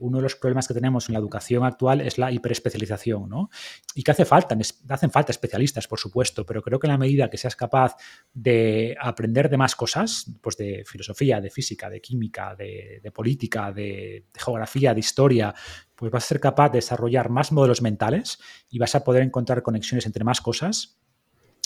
[0.00, 3.48] uno de los problemas que tenemos en la educación actual es la hiperespecialización, ¿no?
[3.94, 4.58] Y que hace falta,
[4.88, 7.94] hacen falta especialistas, por supuesto, pero creo que en la medida que seas capaz
[8.34, 14.24] de aprender de más cosas, pues de filosofía, de física, de química, de, política, de,
[14.34, 15.54] de geografía, de historia,
[15.94, 19.62] pues vas a ser capaz de desarrollar más modelos mentales y vas a poder encontrar
[19.62, 20.98] conexiones entre más cosas.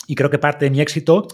[0.05, 1.27] Y creo que parte de mi éxito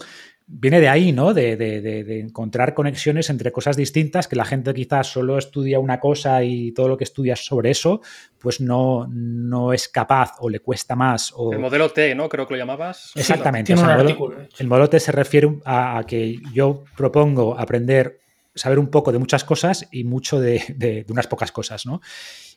[0.46, 1.32] viene de ahí, ¿no?
[1.32, 6.72] De, encontrar conexiones entre cosas distintas, que la gente quizás solo estudia una cosa y
[6.72, 8.00] todo lo que estudias sobre eso,
[8.38, 11.32] pues no, no es capaz o le cuesta más.
[11.34, 11.52] O...
[11.52, 12.28] El modelo T, ¿no?
[12.28, 13.12] Creo que lo llamabas.
[13.14, 13.72] Exactamente.
[13.72, 18.20] el, modelo, T se refiere a, que yo propongo aprender,
[18.54, 22.00] saber un poco de muchas cosas y mucho de, unas pocas cosas, ¿no?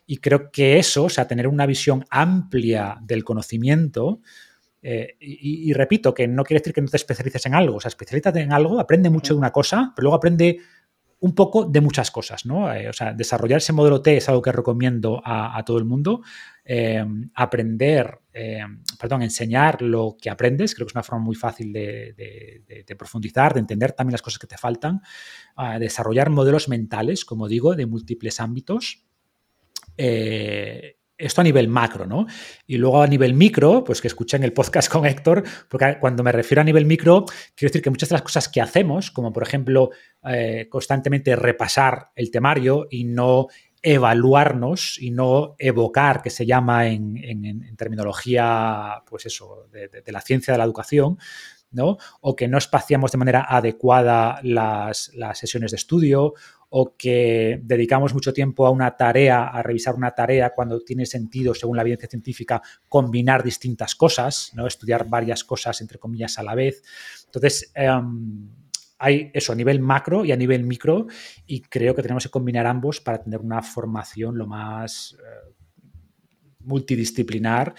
[0.06, 4.20] Y creo que eso, o sea, tener una visión amplia del conocimiento,
[4.82, 7.76] eh, y, repito, que no quiere decir que no te especialices en algo.
[7.76, 10.58] O sea, especialízate en algo, aprende mucho de una cosa, pero luego aprende
[11.20, 12.72] un poco de muchas cosas, ¿no?
[12.72, 16.22] Eh, o sea, desarrollar ese modelo T es algo que recomiendo a, todo el mundo.
[16.64, 17.04] Eh,
[17.34, 18.20] aprender,
[19.00, 23.60] perdón, enseñar lo que aprendes, creo que es una forma muy fácil de, profundizar, de
[23.60, 25.02] entender también las cosas que te faltan.
[25.80, 29.04] desarrollar modelos mentales, como digo, de múltiples ámbitos
[31.18, 32.26] esto a nivel macro, ¿no?
[32.66, 36.32] Y luego a nivel micro, pues que escuchen el podcast con Héctor, porque cuando me
[36.32, 39.42] refiero a nivel micro, quiero decir que muchas de las cosas que hacemos, como por
[39.42, 39.90] ejemplo
[40.24, 43.48] eh, constantemente repasar el temario y no
[43.82, 50.58] evaluarnos y no evocar, que se llama en, terminología, pues eso, de, la ciencia de
[50.58, 51.18] la educación,
[51.70, 51.98] ¿no?
[52.20, 56.34] O que no espaciamos de manera adecuada las, las sesiones de estudio,
[56.70, 61.54] o que dedicamos mucho tiempo a una tarea, a revisar una tarea cuando tiene sentido,
[61.54, 64.66] según la evidencia científica, combinar distintas cosas, ¿no?
[64.66, 66.82] estudiar varias cosas, entre comillas, a la vez.
[67.24, 68.50] Entonces, em,
[68.98, 71.06] hay eso a nivel macro y a nivel micro
[71.46, 75.54] y creo que tenemos que combinar ambos para tener una formación lo más eh,
[76.60, 77.74] multidisciplinar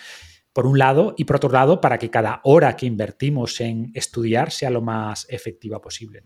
[0.53, 4.51] por un lado, y por otro lado, para que cada hora que invertimos en estudiar
[4.51, 6.23] sea lo más efectiva posible.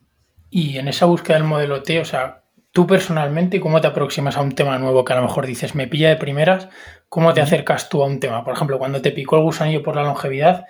[0.50, 2.43] Y en esa búsqueda del modelo T, o sea,
[2.74, 5.88] Tú personalmente, ¿cómo te aproximas a un tema nuevo que a lo mejor dices, me
[5.88, 6.70] pilla de primeras?
[7.08, 8.44] ¿Cómo te acercas tú a un tema?
[8.44, 10.66] Por ejemplo, cuando te picó el gusanillo por la longevidad,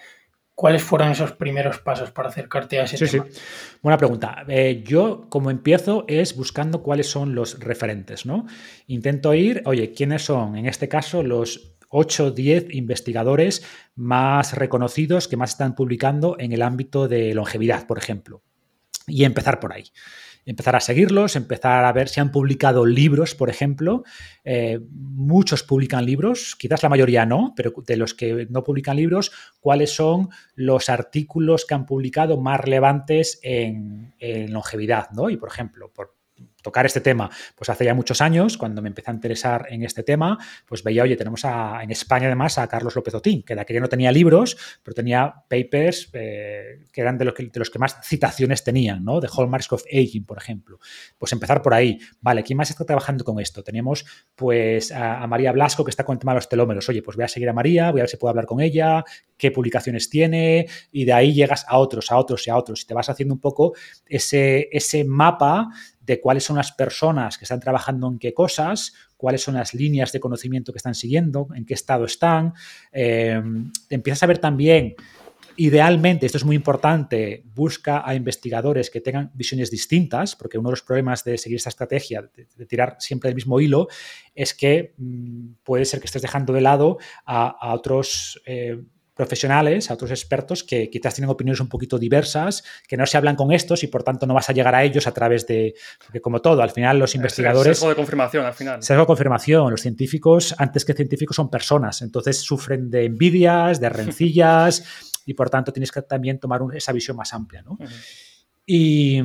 [0.53, 3.25] ¿cuáles fueron esos primeros pasos para acercarte a ese tema?
[3.29, 3.39] Sí.
[3.81, 4.43] Buena pregunta.
[4.49, 8.47] Eh, yo, como empiezo, es buscando cuáles son los referentes, ¿no?
[8.87, 15.29] Intento ir, oye, ¿quiénes son, en este caso, los 8 o 10 investigadores más reconocidos
[15.29, 18.41] que más están publicando en el ámbito de longevidad, por ejemplo?
[19.07, 19.85] Y empezar por ahí
[20.45, 24.03] empezar a seguirlos, empezar a ver si han publicado libros, por ejemplo.
[24.43, 29.31] Eh, muchos publican libros, quizás la mayoría no, pero de los que no publican libros,
[29.59, 35.29] cuáles son los artículos que han publicado más relevantes en, en longevidad, ¿no?
[35.29, 36.22] Y por ejemplo, por
[36.63, 40.01] tocar este tema, pues hace ya muchos años, cuando me empecé a interesar en este
[40.01, 43.81] tema, pues veía, oye, tenemos en España además a Carlos López Otín, que de aquella
[43.81, 47.79] no tenía libros, pero tenía papers eh, que eran de los que, de los que
[47.79, 49.19] más citaciones tenían, ¿no?
[49.19, 50.79] De Hallmarks of Aging, por ejemplo.
[51.17, 51.99] Pues empezar por ahí.
[52.21, 53.63] Vale, ¿quién más está trabajando con esto?
[53.63, 54.05] Tenemos
[54.35, 56.87] pues a, María Blasco, que está con el tema de los telómeros.
[56.89, 59.03] Oye, pues voy a seguir a María, voy a ver si puedo hablar con ella,
[59.37, 62.85] qué publicaciones tiene, y de ahí llegas a otros, a otros y a otros, y
[62.85, 63.73] te vas haciendo un poco
[64.05, 65.69] ese, ese mapa
[66.05, 70.11] de cuáles son las personas que están trabajando en qué cosas, cuáles son las líneas
[70.11, 72.53] de conocimiento que están siguiendo, en qué estado están.
[72.91, 73.41] Eh,
[73.89, 74.95] empiezas a ver también,
[75.55, 80.73] idealmente, esto es muy importante, busca a investigadores que tengan visiones distintas, porque uno de
[80.73, 83.87] los problemas de seguir esta estrategia, de, tirar siempre el mismo hilo,
[84.35, 88.41] es que mm, puede ser que estés dejando de lado a, otros...
[88.45, 88.81] Eh,
[89.13, 93.35] profesionales, a otros expertos que quizás tienen opiniones un poquito diversas, que no se hablan
[93.35, 96.21] con estos y por tanto no vas a llegar a ellos a través de, porque
[96.21, 97.77] como todo, al final los investigadores...
[97.77, 98.81] Sesgo de confirmación, al final.
[98.81, 99.71] Sesgo de confirmación.
[99.71, 104.83] Los científicos, antes que científicos, son personas, entonces sufren de envidias, de rencillas
[105.25, 107.77] y por tanto tienes que también tomar esa visión más amplia, ¿no?
[108.65, 109.21] Y,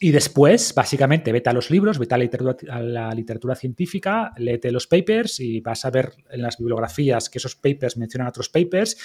[0.00, 4.86] después, básicamente, vete a los libros, vete a la, literatura, la, literatura, científica, léete los
[4.86, 8.96] papers y vas a ver en las bibliografías que esos papers mencionan otros papers.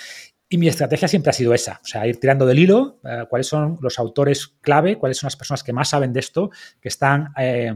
[0.49, 3.47] Y mi estrategia siempre ha sido esa, o sea, ir tirando del hilo, eh, cuáles
[3.47, 6.49] son los autores clave, cuáles son las personas que más saben de esto,
[6.81, 7.29] que están...
[7.37, 7.73] Eh,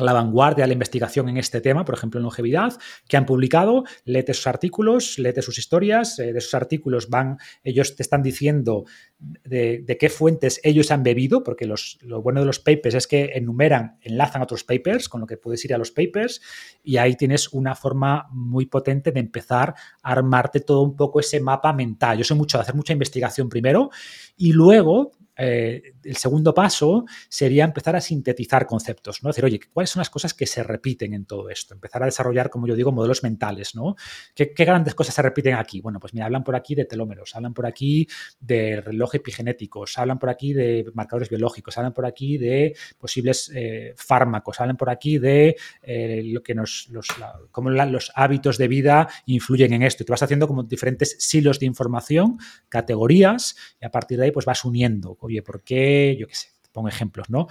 [0.00, 2.74] a la vanguardia de la investigación en este tema, por ejemplo en longevidad,
[3.08, 7.96] que han publicado, léete sus artículos, léete sus historias, eh, de esos artículos van, ellos
[7.96, 8.84] te están diciendo
[9.18, 13.32] de, qué fuentes ellos han bebido, porque los, lo bueno de los papers es que
[13.34, 16.40] enumeran, enlazan otros papers, con lo que puedes ir a los papers,
[16.82, 21.40] y ahí tienes una forma muy potente de empezar a armarte todo un poco ese
[21.40, 22.18] mapa mental.
[22.18, 23.90] Yo soy mucho de hacer mucha investigación primero
[24.36, 29.28] y luego eh, el segundo paso sería empezar a sintetizar conceptos, ¿no?
[29.28, 31.74] Decir, oye, ¿cuáles son las cosas que se repiten en todo esto?
[31.74, 33.96] Empezar a desarrollar, como yo digo, modelos mentales, ¿no?
[34.34, 35.80] ¿Qué, grandes cosas se repiten aquí?
[35.80, 38.08] Bueno, pues mira, hablan por aquí de telómeros, hablan por aquí
[38.40, 43.94] de reloj epigenéticos, hablan por aquí de marcadores biológicos, hablan por aquí de posibles eh,
[43.96, 47.08] fármacos, hablan por aquí de eh, lo que nos, los,
[47.50, 50.02] cómo los hábitos de vida influyen en esto.
[50.02, 52.38] Y te vas haciendo como diferentes silos de información,
[52.68, 55.89] categorías, y a partir de ahí pues vas uniendo oye, ¿por qué?
[56.18, 57.46] Yo qué sé, pongo ejemplos, ¿no?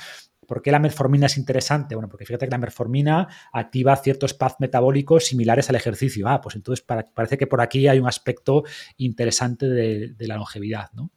[0.49, 1.93] ¿Por qué la metformina es interesante?
[1.93, 6.27] Bueno, porque fíjate que la metformina activa ciertos paths metabólicos similares al ejercicio.
[6.27, 6.83] Ah, pues entonces
[7.13, 8.63] parece que por aquí hay un aspecto
[8.97, 11.11] interesante de, la longevidad, ¿no?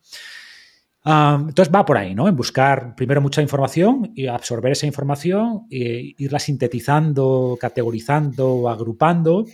[1.04, 2.28] entonces va por ahí, ¿no?
[2.28, 9.44] En buscar primero mucha información y absorber esa información, e irla sintetizando, categorizando, agrupando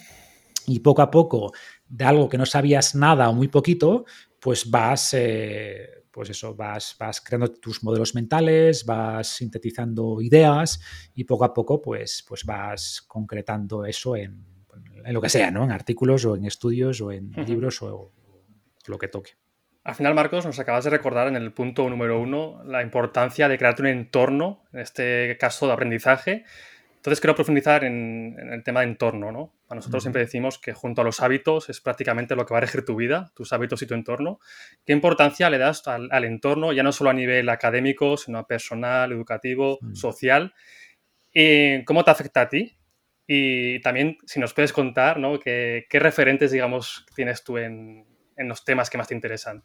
[0.67, 1.53] y poco a poco
[1.89, 4.05] de algo que no sabías nada o muy poquito,
[4.41, 10.81] pues vas, eh, pues eso, vas, vas creando tus modelos mentales, vas sintetizando ideas
[11.15, 14.45] y poco a poco pues, pues vas concretando eso en,
[15.05, 15.63] lo que sea, ¿no?
[15.63, 18.11] En artículos o en estudios o en libros o
[18.89, 19.35] lo que toque.
[19.85, 23.57] Al final, Marcos, nos acabas de recordar en el punto número uno la importancia de
[23.57, 26.45] crearte un entorno, en este caso de aprendizaje.
[26.99, 29.31] Entonces, quiero profundizar en, el tema de entorno.
[29.31, 29.55] ¿no?
[29.69, 32.61] A nosotros siempre decimos que junto a los hábitos es prácticamente lo que va a
[32.61, 34.41] regir tu vida, tus hábitos y tu entorno.
[34.85, 39.13] ¿Qué importancia le das al, entorno, ya no solo a nivel académico, sino a personal,
[39.13, 40.53] educativo, social?
[41.33, 42.77] ¿Y ¿Cómo te afecta a ti?
[43.27, 45.39] Y también, si nos puedes contar, ¿no?
[45.39, 49.63] ¿Qué, qué referentes, digamos, tienes tú en, en los temas que más te interesan?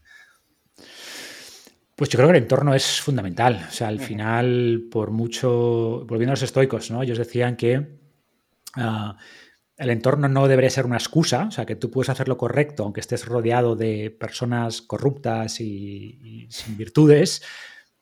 [1.96, 3.68] Pues yo creo que el entorno es fundamental.
[3.70, 7.04] O sea, al final, por mucho, volviendo a los estoicos, ¿no?
[7.04, 8.00] Ellos decían que
[8.76, 9.16] ah,
[9.78, 12.84] el entorno no debería ser una excusa, o sea, que tú puedes hacer lo correcto
[12.84, 17.44] aunque estés rodeado de personas corruptas y sin virtudes,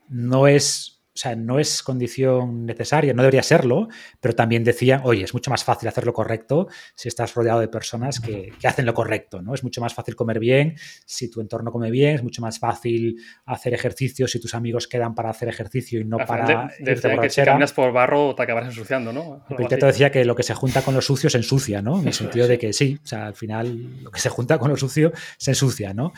[0.07, 3.87] no es sea, no es condición necesaria, no debería serlo,
[4.19, 7.67] pero también decían, oye, es mucho más fácil hacer lo correcto si estás rodeado de
[7.67, 9.53] personas que, hacen lo correcto, ¿no?
[9.53, 13.17] Es mucho más fácil comer bien si tu entorno come bien, es mucho más fácil
[13.45, 17.29] hacer ejercicio si tus amigos quedan para hacer ejercicio y no para de, irte que
[17.29, 19.45] si caminas por barro te acabarás ensuciando, ¿no?
[19.67, 21.99] te decía que lo que se junta con lo sucio se ensucia, ¿no?
[21.99, 24.69] En el sentido de que sí, o sea, al final lo que se junta con
[24.69, 26.13] lo sucio se ensucia, ¿no?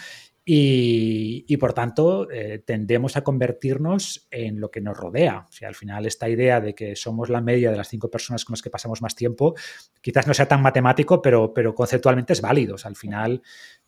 [0.46, 5.46] Y, por tanto, eh, tendemos a convertirnos en lo que nos rodea.
[5.66, 8.62] Al final, esta idea de que somos la media de las cinco personas con las
[8.62, 9.56] que pasamos más tiempo,
[10.02, 12.76] quizás no sea tan matemático, pero, pero conceptualmente es válido.
[12.84, 13.42] al final,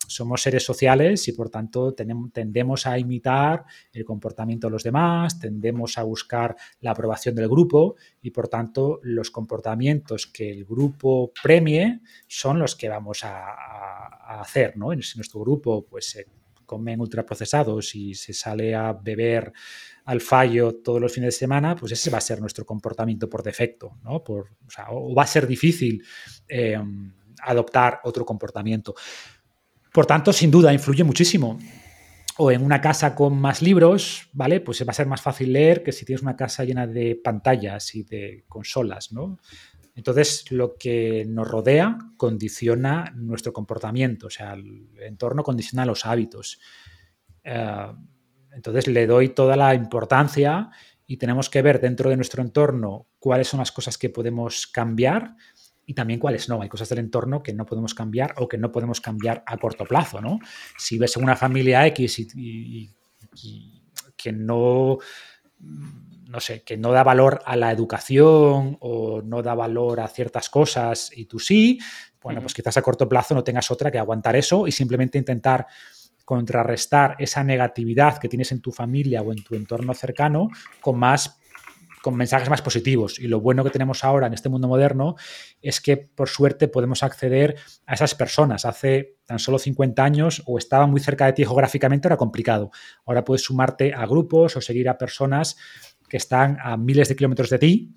[0.08, 5.98] somos seres sociales y por tanto tendemos a imitar el comportamiento de los demás, tendemos
[5.98, 12.02] a buscar la aprobación del grupo y por tanto los comportamientos que el grupo premie
[12.28, 14.76] son los que vamos a, hacer.
[14.76, 14.92] ¿no?
[14.92, 16.18] En nuestro grupo, pues
[16.66, 19.54] comen ultraprocesados y se sale a beber
[20.06, 23.42] al fallo todos los fines de semana, pues ese va a ser nuestro comportamiento por
[23.44, 24.24] defecto, ¿no?
[24.24, 24.52] Por,
[24.90, 26.04] o, va a ser difícil
[26.48, 26.80] eh,
[27.42, 28.94] adoptar otro comportamiento.
[29.92, 31.58] Por tanto, sin duda, influye muchísimo.
[32.38, 34.60] O en una casa con más libros, ¿vale?
[34.60, 37.96] Pues va a ser más fácil leer que si tienes una casa llena de pantallas
[37.96, 39.40] y de consolas, ¿no?
[39.96, 46.60] Entonces, lo que nos rodea condiciona nuestro comportamiento, o sea, el entorno condiciona los hábitos.
[47.44, 47.88] Eh,
[48.52, 50.70] entonces, le doy toda la importancia
[51.08, 55.36] y tenemos que ver dentro de nuestro entorno cuáles son las cosas que podemos cambiar
[55.86, 56.62] y también cuáles no.
[56.62, 59.86] Hay cosas del entorno que no podemos cambiar o que no podemos cambiar a corto
[59.86, 60.40] plazo, ¿no?
[60.78, 62.90] Si ves una familia X y
[64.18, 64.98] que no
[66.26, 70.50] no sé, que no da valor a la educación o no da valor a ciertas
[70.50, 71.80] cosas y tú sí,
[72.22, 75.68] bueno, pues quizás a corto plazo no tengas otra que aguantar eso y simplemente intentar
[76.26, 80.50] contrarrestar esa negatividad que tienes en tu familia o en tu entorno cercano
[80.82, 81.40] con más
[82.06, 83.18] con mensajes más positivos.
[83.18, 85.16] Y lo bueno que tenemos ahora en este mundo moderno
[85.60, 87.56] es que, por suerte, podemos acceder
[87.88, 88.64] a esas personas.
[88.64, 92.70] Hace tan solo 50 años o estaban muy cerca de ti geográficamente, era complicado.
[93.08, 95.58] Ahora puedes sumarte a grupos o seguir a personas
[96.08, 97.96] que están a miles de kilómetros de ti,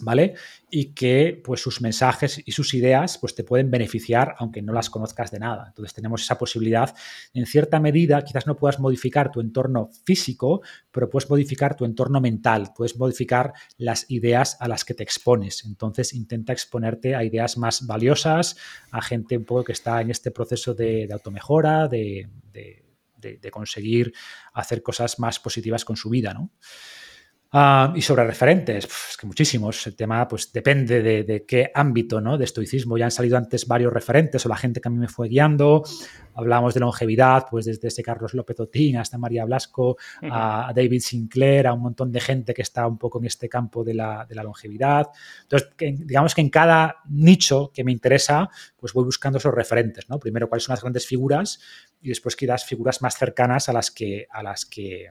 [0.00, 0.34] ¿vale?
[0.70, 4.90] Y que pues sus mensajes y sus ideas pues te pueden beneficiar aunque no las
[4.90, 5.66] conozcas de nada.
[5.68, 6.94] Entonces tenemos esa posibilidad.
[7.32, 12.20] En cierta medida quizás no puedas modificar tu entorno físico, pero puedes modificar tu entorno
[12.20, 15.64] mental, puedes modificar las ideas a las que te expones.
[15.64, 18.56] Entonces intenta exponerte a ideas más valiosas,
[18.90, 24.12] a gente un poco que está en este proceso de, automejora, de, de conseguir
[24.52, 26.50] hacer cosas más positivas con su vida, ¿no?
[27.52, 29.86] Ah, y sobre referentes, es que muchísimos.
[29.86, 32.36] El tema pues depende de, qué ámbito ¿no?
[32.36, 32.98] de estoicismo.
[32.98, 35.84] Ya han salido antes varios referentes o la gente que a mí me fue guiando.
[36.34, 41.68] Hablamos de longevidad, pues desde ese Carlos López Otín hasta María Blasco, a David Sinclair,
[41.68, 44.34] a un montón de gente que está un poco en este campo de la, de
[44.34, 45.06] la longevidad.
[45.42, 50.08] Entonces, digamos que en cada nicho que me interesa, pues voy buscando esos referentes.
[50.10, 50.18] ¿no?
[50.18, 51.60] Primero, cuáles son las grandes figuras
[52.02, 55.10] y después quizás figuras más cercanas a las que, a las que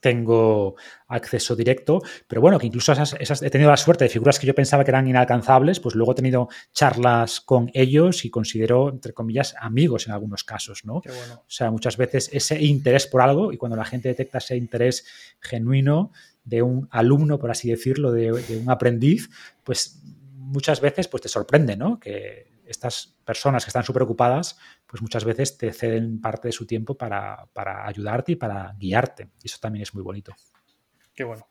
[0.00, 0.76] tengo
[1.08, 4.54] acceso directo, pero bueno, que incluso esas, he tenido la suerte de figuras que yo
[4.54, 9.54] pensaba que eran inalcanzables, pues luego he tenido charlas con ellos y considero, entre comillas,
[9.60, 10.96] amigos en algunos casos, ¿no?
[10.96, 11.02] O
[11.46, 15.06] sea, muchas veces ese interés por algo y cuando la gente detecta ese interés
[15.40, 16.12] genuino
[16.44, 19.28] de un alumno, por así decirlo, de, de un aprendiz,
[19.64, 20.02] pues
[20.34, 21.98] muchas veces pues te sorprende, ¿no?
[22.00, 24.58] Que estas personas que están súper ocupadas,
[24.88, 27.46] pues muchas veces te ceden parte de su tiempo para,
[27.84, 29.28] ayudarte y para guiarte.
[29.42, 30.34] Y eso también es muy bonito.
[31.14, 31.46] Qué bueno.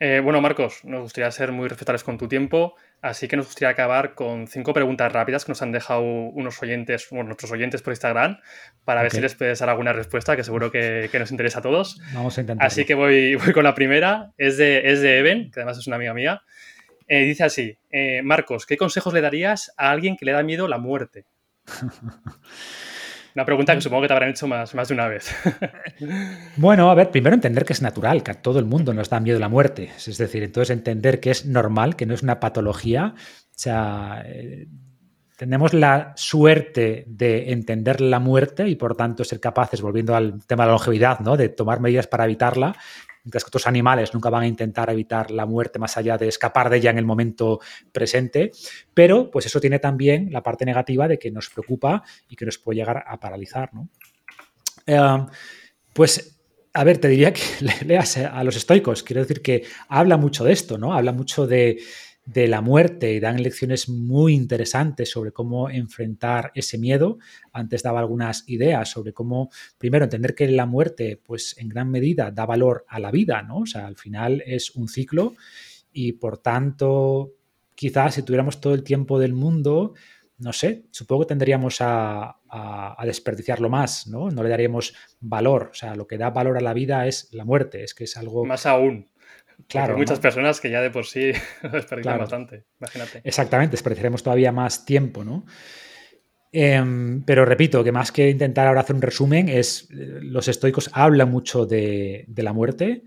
[0.00, 2.74] Eh, bueno, Marcos, nos gustaría ser muy respetables con tu tiempo.
[3.00, 7.08] Así que nos gustaría acabar con cinco preguntas rápidas que nos han dejado unos oyentes,
[7.10, 8.38] bueno, nuestros oyentes por Instagram,
[8.84, 12.00] para ver si les puedes dar alguna respuesta, que seguro que, nos interesa a todos.
[12.12, 12.66] Vamos a intentar.
[12.66, 14.32] Así que voy, voy con la primera.
[14.36, 16.42] Es de, es de Eben, que además es una amiga mía.
[17.08, 20.68] Eh, dice así, eh, Marcos, ¿qué consejos le darías a alguien que le da miedo
[20.68, 21.24] la muerte?
[23.34, 25.32] Una pregunta que supongo que te habrán hecho más, más de una vez.
[26.56, 29.20] bueno, a ver, primero entender que es natural, que a todo el mundo nos da
[29.20, 29.90] miedo la muerte.
[29.96, 33.14] Es decir, entonces entender que es normal, que no es una patología.
[33.14, 33.20] O
[33.54, 34.66] sea, eh,
[35.36, 40.64] tenemos la suerte de entender la muerte y por tanto ser capaces, volviendo al tema
[40.64, 41.36] de la longevidad, ¿no?
[41.36, 42.74] de tomar medidas para evitarla,
[43.24, 46.70] mientras que otros animales nunca van a intentar evitar la muerte más allá de escapar
[46.70, 47.60] de ella en el momento
[47.92, 48.52] presente,
[48.94, 52.58] pero pues eso tiene también la parte negativa de que nos preocupa y que nos
[52.58, 53.88] puede llegar a paralizar, ¿no?
[54.86, 55.26] Eh,
[55.92, 56.38] pues
[56.72, 57.42] a ver, te diría que
[57.84, 59.02] leas a los estoicos.
[59.02, 60.94] Quiero decir que habla mucho de esto, ¿no?
[60.94, 61.78] Habla mucho de,
[62.28, 67.18] de la muerte y dan lecciones muy interesantes sobre cómo enfrentar ese miedo.
[67.52, 69.48] Antes daba algunas ideas sobre cómo,
[69.78, 73.60] primero, entender que la muerte, pues en gran medida da valor a la vida, ¿no?
[73.60, 75.36] O sea, al final es un ciclo
[75.90, 77.32] y por tanto,
[77.74, 79.94] quizás si tuviéramos todo el tiempo del mundo,
[80.36, 84.30] no sé, supongo que tendríamos a, a, desperdiciarlo más, ¿no?
[84.30, 85.70] No le daríamos valor.
[85.72, 88.18] O sea, lo que da valor a la vida es la muerte, es que es
[88.18, 88.44] algo...
[88.44, 89.08] Más aún.
[89.66, 89.94] Claro.
[89.94, 91.32] Hay muchas personas que ya de por sí
[91.72, 93.20] desperdician bastante, imagínate.
[93.24, 95.44] Exactamente, desperdiciaremos todavía más tiempo, ¿no?
[96.50, 100.90] Em, pero repito, que más que intentar ahora hacer un resumen, es eh, los estoicos
[100.92, 103.04] hablan mucho de, la muerte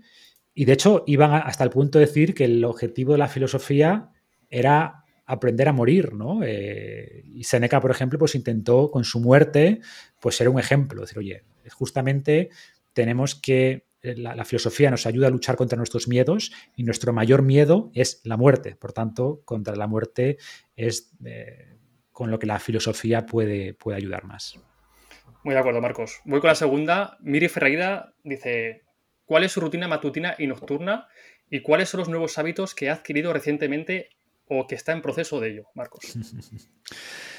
[0.54, 4.10] y de hecho iban hasta el punto de decir que el objetivo de la filosofía
[4.48, 6.40] era aprender a morir, ¿no?
[6.44, 9.80] Eh, y Seneca, por ejemplo, pues intentó con su muerte,
[10.20, 12.50] pues ser un ejemplo, decir, oye, justamente
[12.92, 17.42] tenemos que eh, la, filosofía nos ayuda a luchar contra nuestros miedos y nuestro mayor
[17.42, 18.74] miedo es la muerte.
[18.74, 20.38] Por tanto, contra la muerte
[20.76, 21.78] es eh,
[22.10, 24.58] con lo que la filosofía puede, puede ayudar más.
[25.44, 26.20] Muy de acuerdo, Marcos.
[26.24, 27.16] Voy con la segunda.
[27.20, 28.82] Miri Ferreira dice,
[29.24, 31.08] ¿cuál es su rutina matutina y nocturna?
[31.48, 34.10] ¿Y cuáles son los nuevos hábitos que ha adquirido recientemente
[34.48, 36.16] o que está en proceso de ello, Marcos?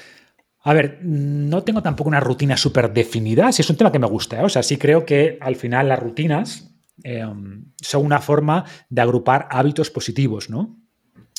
[0.66, 4.06] A ver, no tengo tampoco una rutina súper definida, si es un tema que me
[4.06, 4.44] gusta, ¿eh?
[4.44, 9.46] o sea, sí creo que al final las rutinas em, son una forma de agrupar
[9.50, 10.80] hábitos positivos, ¿no?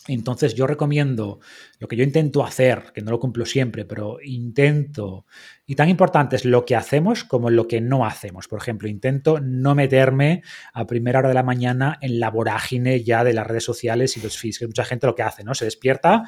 [0.07, 1.39] Entonces yo recomiendo
[1.79, 5.25] lo que yo intento hacer, que no lo cumplo siempre, pero intento,
[5.65, 8.47] y tan importante es lo que hacemos como lo que no hacemos.
[8.47, 13.23] Por ejemplo, intento no meterme a primera hora de la mañana en la vorágine ya
[13.23, 15.55] de las redes sociales y los feeds, que mucha gente lo que hace, ¿no?
[15.55, 16.23] Se despierta,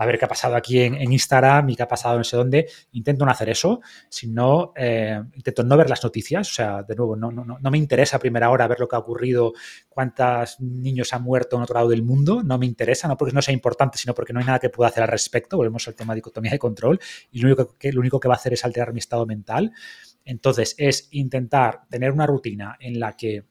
[0.00, 2.66] a ver qué ha pasado aquí en, Instagram y qué ha pasado no sé dónde.
[2.92, 6.50] Intento no hacer eso, sino eh, intento no ver las noticias.
[6.50, 8.96] O sea, de nuevo, no, no, no me interesa a primera hora ver lo que
[8.96, 9.52] ha ocurrido,
[9.90, 12.42] cuántos niños han muerto en otro lado del mundo.
[12.42, 14.88] No me interesa, no porque no sea importante, sino porque no hay nada que pueda
[14.88, 15.58] hacer al respecto.
[15.58, 16.98] Volvemos al tema de dicotomía de control.
[17.30, 19.70] Y lo único que, lo único que va a hacer es alterar mi estado mental.
[20.24, 23.49] Entonces, es intentar tener una rutina en la que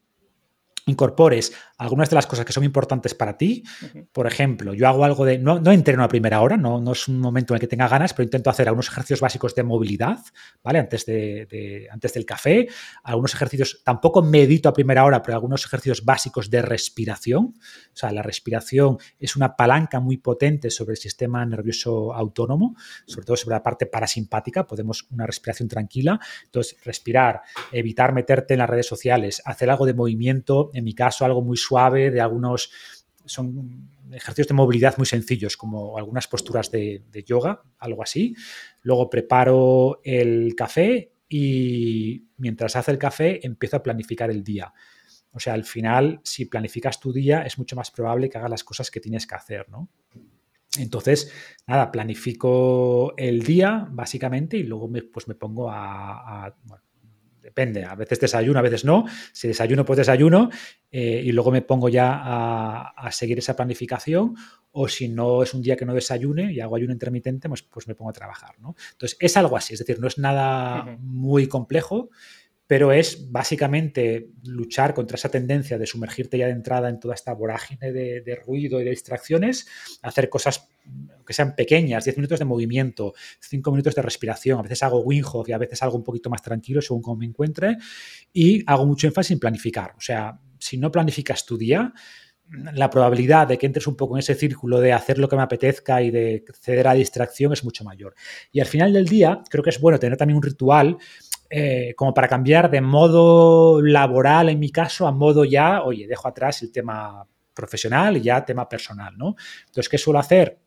[0.86, 3.64] incorpores algunas de las cosas que son importantes para ti.
[4.12, 7.08] Por ejemplo, yo hago algo de, no, no entreno a primera hora, no, no, es
[7.08, 10.18] un momento en el que tenga ganas, pero intento hacer algunos ejercicios básicos de movilidad,
[10.62, 10.78] ¿vale?
[10.78, 12.68] Antes, de, antes del café,
[13.02, 17.54] algunos ejercicios, tampoco medito a primera hora, pero algunos ejercicios básicos de respiración.
[17.56, 22.76] O sea, la respiración es una palanca muy potente sobre el sistema nervioso autónomo,
[23.06, 26.20] sobre todo sobre la parte parasimpática, podemos una respiración tranquila.
[26.44, 27.40] Entonces, respirar,
[27.72, 31.56] evitar meterte en las redes sociales, hacer algo de movimiento, en mi caso, algo muy
[31.56, 32.70] suave, de algunos,
[33.24, 38.34] son ejercicios de movilidad muy sencillos, como algunas posturas de, yoga, algo así.
[38.82, 44.72] Luego preparo el café y mientras hace el café empiezo a planificar el día.
[45.32, 48.64] O sea, al final, si planificas tu día, es mucho más probable que hagas las
[48.64, 49.88] cosas que tienes que hacer, ¿no?
[50.78, 51.32] Entonces,
[51.66, 56.54] nada, planifico el día, básicamente, y luego me, pues me pongo a,
[57.50, 59.04] depende, a veces desayuno, a veces no.
[59.32, 60.50] Si desayuno, pues desayuno
[60.90, 64.34] eh, y luego me pongo ya a, seguir esa planificación.
[64.72, 67.88] O si no es un día que no desayune y hago ayuno intermitente, pues, pues
[67.88, 68.54] me pongo a trabajar.
[68.60, 68.76] ¿no?
[68.92, 72.10] Entonces, es algo así, es decir, no es nada muy complejo,
[72.70, 77.34] pero es básicamente luchar contra esa tendencia de sumergirte ya de entrada en toda esta
[77.34, 79.66] vorágine de, ruido y de distracciones,
[80.02, 80.68] hacer cosas
[81.26, 85.48] que sean pequeñas, 10 minutos de movimiento, 5 minutos de respiración, a veces hago Winhof
[85.48, 87.76] y a veces algo un poquito más tranquilo según cómo me encuentre,
[88.32, 89.94] y hago mucho énfasis en planificar.
[89.98, 91.92] O sea, si no planificas tu día,
[92.74, 95.42] la probabilidad de que entres un poco en ese círculo de hacer lo que me
[95.42, 98.14] apetezca y de ceder a distracción es mucho mayor.
[98.52, 100.98] Y al final del día, creo que es bueno tener también un ritual
[101.52, 106.28] eh, como para cambiar de modo laboral, en mi caso, a modo ya, oye, dejo
[106.28, 109.34] atrás el tema profesional y ya tema personal, ¿no?
[109.66, 110.58] Entonces, ¿qué suelo hacer?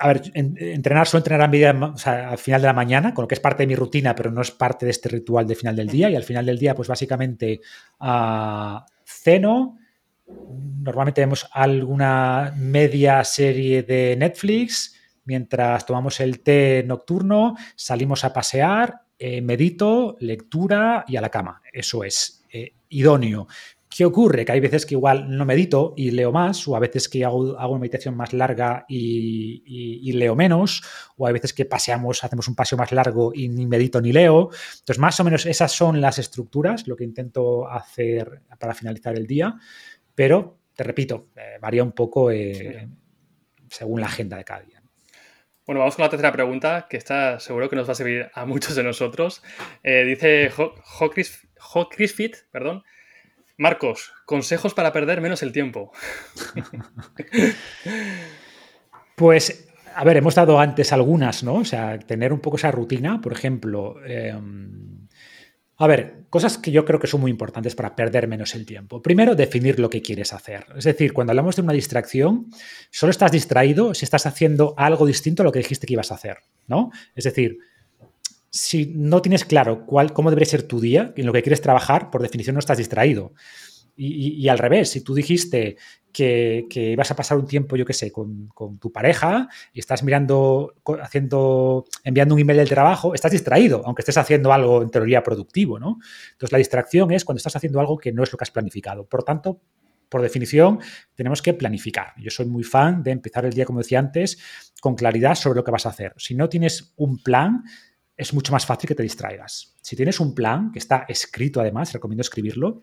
[0.00, 3.34] a ver, entrenar suelo entrenar a media, al final de la mañana, con lo que
[3.34, 5.88] es parte de mi rutina, pero no es parte de este ritual de final del
[5.88, 6.08] día.
[6.08, 7.60] Y al final del día, pues básicamente
[8.00, 9.78] uh, ceno.
[10.26, 14.99] Normalmente vemos alguna media serie de Netflix
[15.30, 21.62] mientras tomamos el té nocturno, salimos a pasear, eh, medito, lectura y a la cama.
[21.72, 23.46] Eso es eh, idóneo.
[23.88, 24.44] ¿Qué ocurre?
[24.44, 27.56] Que hay veces que igual no medito y leo más, o a veces que hago,
[27.56, 30.82] hago una meditación más larga y, leo menos,
[31.16, 34.50] o hay veces que paseamos, hacemos un paseo más largo y ni medito ni leo.
[34.80, 39.28] Entonces, más o menos esas son las estructuras, lo que intento hacer para finalizar el
[39.28, 39.54] día,
[40.12, 42.88] pero te repito, eh, varía un poco eh,
[43.68, 44.79] según la agenda de cada día.
[45.70, 48.44] Bueno, vamos con la tercera pregunta, que está seguro que nos va a servir a
[48.44, 49.40] muchos de nosotros.
[49.84, 50.50] Eh, dice
[51.92, 52.82] Chris Fit, perdón.
[53.56, 55.92] Marcos, consejos para perder menos el tiempo.
[59.14, 61.54] pues, a ver, hemos dado antes algunas, ¿no?
[61.54, 64.04] O sea, tener un poco esa rutina, por ejemplo.
[64.04, 64.89] Em,
[65.80, 69.00] a ver, cosas que yo creo que son muy importantes para perder menos el tiempo.
[69.00, 70.66] Primero, definir lo que quieres hacer.
[70.76, 72.50] Es decir, cuando hablamos de una distracción,
[72.90, 76.16] solo estás distraído si estás haciendo algo distinto a lo que dijiste que ibas a
[76.16, 76.90] hacer, ¿no?
[77.14, 77.60] Es decir,
[78.50, 82.10] si no tienes claro cuál, cómo debería ser tu día, en lo que quieres trabajar,
[82.10, 83.32] por definición no estás distraído.
[84.02, 85.76] Y, al revés, si tú dijiste
[86.10, 88.48] que, que, ibas a pasar un tiempo, yo qué sé, con,
[88.80, 90.72] tu pareja y estás mirando,
[91.02, 95.78] haciendo, enviando un email del trabajo, estás distraído, aunque estés haciendo algo en teoría productivo,
[95.78, 95.98] ¿no?
[96.32, 99.06] Entonces la distracción es cuando estás haciendo algo que no es lo que has planificado.
[99.06, 99.60] Por tanto,
[100.08, 100.80] por definición,
[101.14, 102.14] tenemos que planificar.
[102.16, 104.38] Yo soy muy fan de empezar el día, como decía antes,
[104.80, 106.14] con claridad sobre lo que vas a hacer.
[106.16, 107.64] Si no tienes un plan,
[108.16, 109.76] es mucho más fácil que te distraigas.
[109.82, 112.82] Si tienes un plan que está escrito además, recomiendo escribirlo,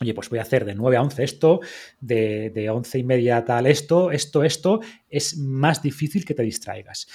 [0.00, 1.60] oye, pues voy a hacer de 9 a 11 esto,
[2.00, 7.08] de, de 11 y media tal esto, esto, esto, es más difícil que te distraigas.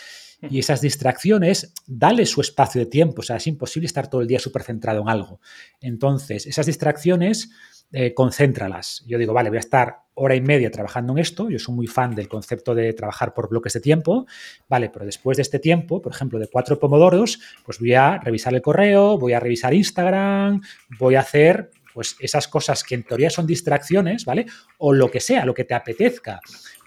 [0.49, 4.27] Y esas distracciones, dale su espacio de tiempo, o sea, es imposible estar todo el
[4.27, 5.39] día súper centrado en algo.
[5.79, 7.49] Entonces, esas distracciones
[7.95, 9.03] eh, concéntralas.
[9.07, 11.85] Yo digo, vale, voy a estar hora y media trabajando en esto, yo soy muy
[11.85, 14.25] fan del concepto de trabajar por bloques de tiempo,
[14.67, 18.53] vale, pero después de este tiempo, por ejemplo, de cuatro pomodoros, pues voy a revisar
[18.55, 20.61] el correo, voy a revisar Instagram,
[20.97, 24.45] voy a hacer pues esas cosas que en teoría son distracciones, ¿vale?
[24.79, 26.39] O lo que sea, lo que te apetezca,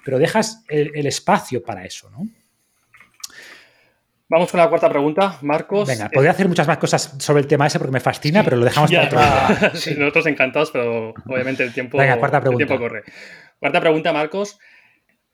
[0.04, 2.26] pero dejas el espacio para eso, ¿no?
[4.28, 5.86] Vamos con la cuarta pregunta, Marcos.
[5.86, 8.64] Venga, podría hacer muchas más cosas sobre el tema ese porque me fascina, pero lo
[8.64, 9.96] dejamos para otro día.
[9.98, 12.64] Nosotros encantados, pero obviamente el tiempo, Venga, cuarta pregunta.
[12.64, 13.04] El tiempo corre.
[13.61, 14.59] Cuarta pregunta, Marcos.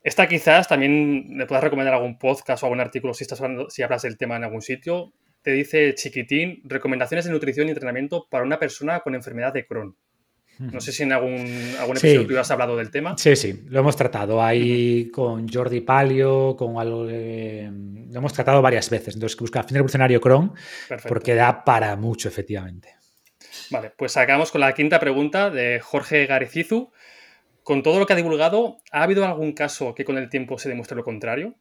[0.02, 4.02] Esta quizás también le puedas recomendar algún podcast o algún artículo si, estás si hablas
[4.02, 5.14] del tema en algún sitio.
[5.42, 9.96] Te dice Chiquitín, recomendaciones de nutrición y entrenamiento para una persona con enfermedad de Crohn.
[10.58, 13.16] No sé si en algún, algún episodio tú has hablado del tema.
[13.18, 18.88] Sí, sí, lo hemos tratado ahí con Jordi Palio, con algo lo hemos tratado varias
[18.88, 19.14] veces.
[19.14, 20.50] Entonces, busca fin revolucionario Chrome,
[21.08, 22.94] porque da para mucho, efectivamente.
[23.70, 26.92] Vale, pues acabamos con la quinta pregunta de Jorge Garecizu.
[27.64, 30.68] Con todo lo que ha divulgado, ¿ha habido algún caso que con el tiempo se
[30.68, 31.54] demuestre lo contrario?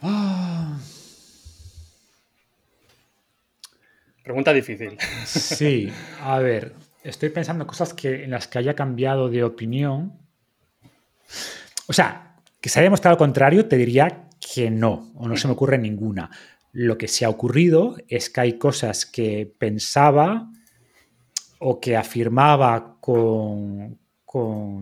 [0.00, 0.33] Ah.
[4.24, 4.96] Pregunta difícil.
[5.26, 6.72] Sí, a ver,
[7.02, 10.18] estoy pensando cosas que, en las que haya cambiado de opinión.
[11.86, 15.46] O sea, que se haya demostrado lo contrario, te diría que no, o no se
[15.46, 16.30] me ocurre ninguna.
[16.72, 20.48] Lo que se ha ocurrido es que hay cosas que pensaba
[21.58, 23.98] o que afirmaba con,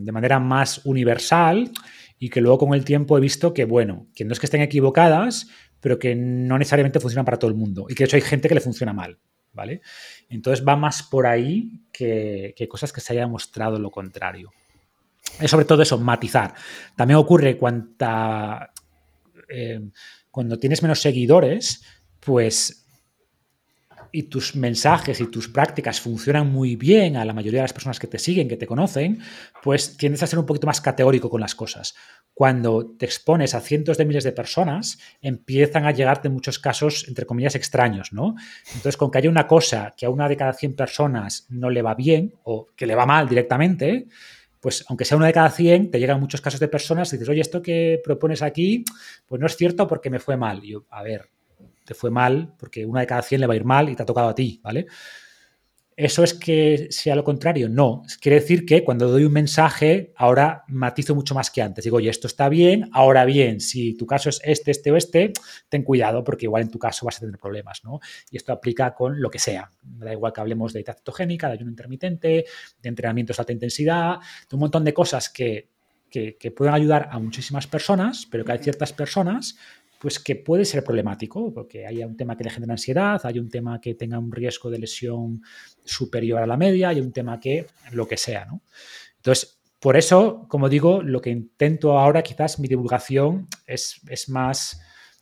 [0.05, 1.73] de manera más universal
[2.17, 4.63] y que luego con el tiempo he visto que, bueno, que no es que estén
[4.63, 5.49] equivocadas,
[5.81, 8.49] pero que no necesariamente funcionan para todo el mundo y que de hecho hay gente
[8.49, 9.19] que le funciona mal.
[9.53, 9.83] ¿Vale?
[10.29, 14.51] Entonces va más por ahí que, cosas que se haya mostrado lo contrario.
[15.41, 16.55] Es sobre todo eso, matizar.
[16.97, 18.73] También ocurre cuanta,
[19.49, 19.81] eh,
[20.31, 21.85] cuando tienes menos seguidores,
[22.21, 22.82] pues
[24.13, 27.99] y tus mensajes y tus prácticas funcionan muy bien a la mayoría de las personas
[27.99, 29.21] que te siguen, que te conocen,
[29.63, 31.95] pues tiendes a ser un poquito más categórico con las cosas.
[32.35, 37.25] Cuando te expones a cientos de miles de personas, empiezan a llegarte muchos casos, entre
[37.25, 38.35] comillas, extraños, ¿no?
[38.67, 41.83] Entonces, con que haya una cosa que a una de cada 100 personas no le
[41.83, 44.09] va bien o que le va mal directamente,
[44.61, 47.29] pues aunque sea una de cada 100, te llegan muchos casos de personas y dices,
[47.29, 48.85] oye, esto que propones aquí,
[49.27, 50.65] pues no es cierto porque me fue mal.
[50.65, 51.31] Y yo, a ver,
[51.85, 54.03] te fue mal porque una de cada 100 le va a ir mal y te
[54.03, 54.87] ha tocado a ti, ¿vale?
[55.95, 57.69] ¿Eso es que sea lo contrario?
[57.69, 58.03] No.
[58.21, 61.85] Quiere decir que cuando doy un mensaje, ahora matizo mucho más que antes.
[61.85, 65.33] Digo, oye, esto está bien, ahora bien, si tu caso es este, este o este,
[65.69, 68.01] ten cuidado porque igual en tu caso vas a tener problemas, ¿no?
[68.31, 69.71] Y esto aplica con lo que sea.
[69.83, 72.47] Da igual que hablemos de dieta cetogénica, de ayuno intermitente,
[72.81, 74.17] de entrenamientos de alta intensidad,
[74.49, 75.69] de un montón de cosas que,
[76.09, 79.59] que, que pueden ayudar a muchísimas personas, pero que hay ciertas personas
[80.03, 83.49] pues que puede ser problemático, porque hay un tema que le genera ansiedad, hay un
[83.49, 85.41] tema que tenga un riesgo de lesión
[85.85, 88.63] superior a la media, hay un tema que lo que sea, ¿no?
[89.19, 94.81] Entonces, por eso, como digo, lo que intento ahora, quizás mi divulgación es, más,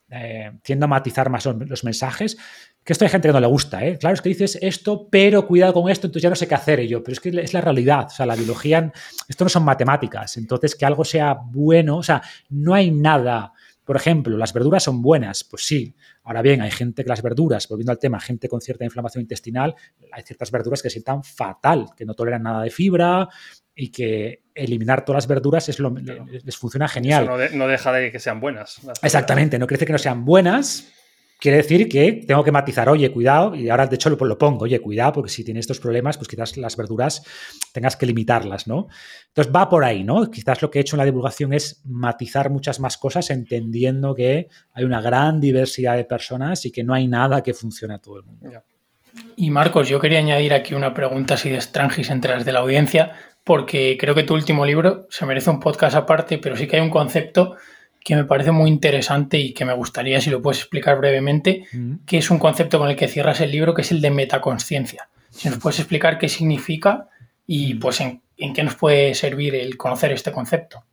[0.09, 2.39] eh, tiendo a matizar más los, mensajes,
[2.83, 3.99] que esto hay gente que no le gusta, ¿eh?
[3.99, 6.81] Claro, es que dices esto, pero cuidado con esto, entonces ya no sé qué hacer.
[6.87, 8.91] Yo, pero es que es la realidad, o sea, la biología,
[9.29, 13.53] esto no son matemáticas, entonces que algo sea bueno, o sea, no hay nada
[13.91, 15.43] por ejemplo, ¿las verduras son buenas?
[15.43, 15.97] Pues sí.
[16.23, 19.75] Ahora bien, hay gente que las verduras, volviendo al tema, gente con cierta inflamación intestinal,
[20.13, 23.29] hay ciertas verduras que sientan fatal, que no toleran nada de fibra
[23.75, 27.25] y que eliminar todas las verduras es lo, les funciona genial.
[27.25, 28.81] Eso no, deja de que sean buenas.
[29.03, 30.93] Exactamente, no decir que no sean buenas,
[31.41, 34.79] quiere decir que tengo que matizar, oye, cuidado, y ahora de hecho lo, pongo, oye,
[34.81, 37.23] cuidado, porque si tienes estos problemas, pues quizás las verduras
[37.73, 38.89] tengas que limitarlas, ¿no?
[39.29, 40.31] Entonces va por ahí, ¿no?
[40.31, 44.49] Quizás lo que he hecho en la divulgación es matizar muchas más cosas, entendiendo que
[44.75, 48.19] hay una gran diversidad de personas y que no hay nada que funcione a todo
[48.19, 48.51] el mundo.
[49.37, 52.61] Y Marcos, yo quería añadir aquí una pregunta así de estrangis entre las de la
[52.61, 53.13] audiencia,
[53.45, 56.83] porque creo que tu último libro se merece un podcast aparte, pero sí que hay
[56.83, 57.57] un concepto
[58.03, 61.65] que me parece muy interesante y que me gustaría, si lo puedes explicar brevemente,
[62.07, 65.09] que es un concepto con el que cierras el libro, que es el de metaconsciencia.
[65.31, 67.09] Si nos puedes explicar qué significa
[67.47, 68.23] y pues en,
[68.55, 70.85] qué nos puede servir el conocer este concepto.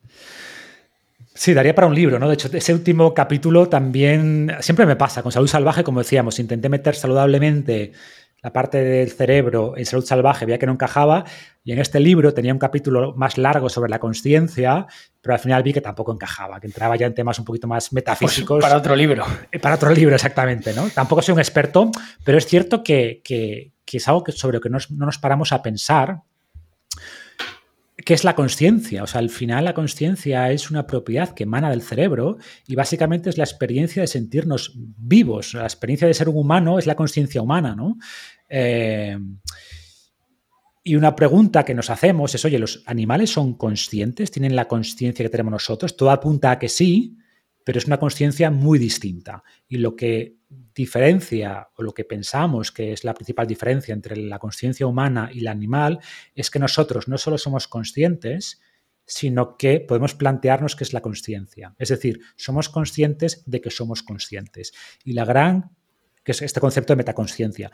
[1.34, 2.28] Sí, daría para un libro, ¿no?
[2.28, 6.68] De hecho, ese último capítulo también siempre me pasa con salud salvaje, como decíamos, intenté
[6.68, 7.92] meter saludablemente
[8.42, 11.26] la parte del cerebro en salud salvaje, veía que no encajaba,
[11.64, 14.86] y en este libro tenía un capítulo más largo sobre la conciencia,
[15.22, 17.92] pero al final vi que tampoco encajaba, que entraba ya en temas un poquito más
[17.94, 18.60] metafísicos.
[18.60, 19.26] Pues para otro libro.
[19.52, 20.90] Eh, para otro libro, exactamente, ¿no?
[20.90, 21.92] Tampoco soy un experto,
[22.24, 23.22] pero es cierto que,
[23.86, 26.22] es algo que, sobre lo que no nos paramos a pensar,
[28.08, 29.04] que es la conciencia.
[29.04, 33.30] O sea, al final la conciencia es una propiedad que emana del cerebro y básicamente
[33.30, 35.54] es la experiencia de sentirnos vivos.
[35.54, 37.98] La experiencia de ser un humano es la conciencia humana, ¿no?
[38.48, 39.18] Eh,
[40.86, 44.32] y una pregunta que nos hacemos es, oye, ¿los animales son conscientes?
[44.32, 45.98] ¿Tienen la conciencia que tenemos nosotros?
[45.98, 47.17] Todo apunta a que sí,
[47.68, 49.44] pero es una conciencia muy distinta.
[49.68, 50.38] Y lo que
[50.74, 55.42] diferencia o lo que pensamos que es la principal diferencia entre la conciencia humana y
[55.42, 56.00] la animal
[56.34, 58.62] es que nosotros no solo somos conscientes,
[59.06, 61.76] sino que podemos plantearnos qué es la conciencia.
[61.78, 64.72] Es decir, somos conscientes de que somos conscientes.
[65.04, 65.72] Y la gran,
[66.24, 67.70] que es este concepto de metaconsciencia.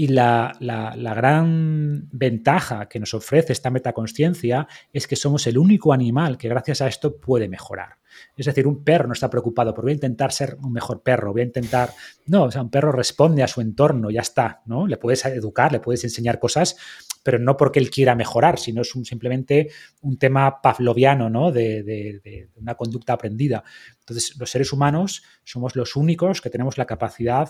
[0.00, 6.38] Y la, gran ventaja que nos ofrece esta metaconsciencia es que somos el único animal
[6.38, 7.96] que gracias a esto puede mejorar.
[8.36, 11.32] Es decir, un perro no está preocupado por voy a intentar ser un mejor perro,
[11.32, 11.90] voy a intentar...
[12.26, 14.86] No, o sea, un perro responde a su entorno, ya está, ¿no?
[14.86, 16.76] Le puedes educar, le puedes enseñar cosas,
[17.24, 19.68] pero no porque él quiera mejorar, sino es simplemente
[20.02, 21.50] un tema pavloviano, ¿no?
[21.50, 23.64] De, de una conducta aprendida.
[23.98, 27.48] Entonces, los seres humanos somos los únicos que tenemos la capacidad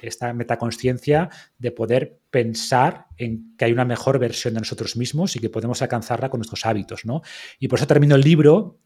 [0.00, 1.28] esta metaconsciencia
[1.58, 5.82] de poder pensar en que hay una mejor versión de nosotros mismos y que podemos
[5.82, 7.22] alcanzarla con nuestros hábitos, ¿no?
[7.58, 8.78] Y por eso termino el libro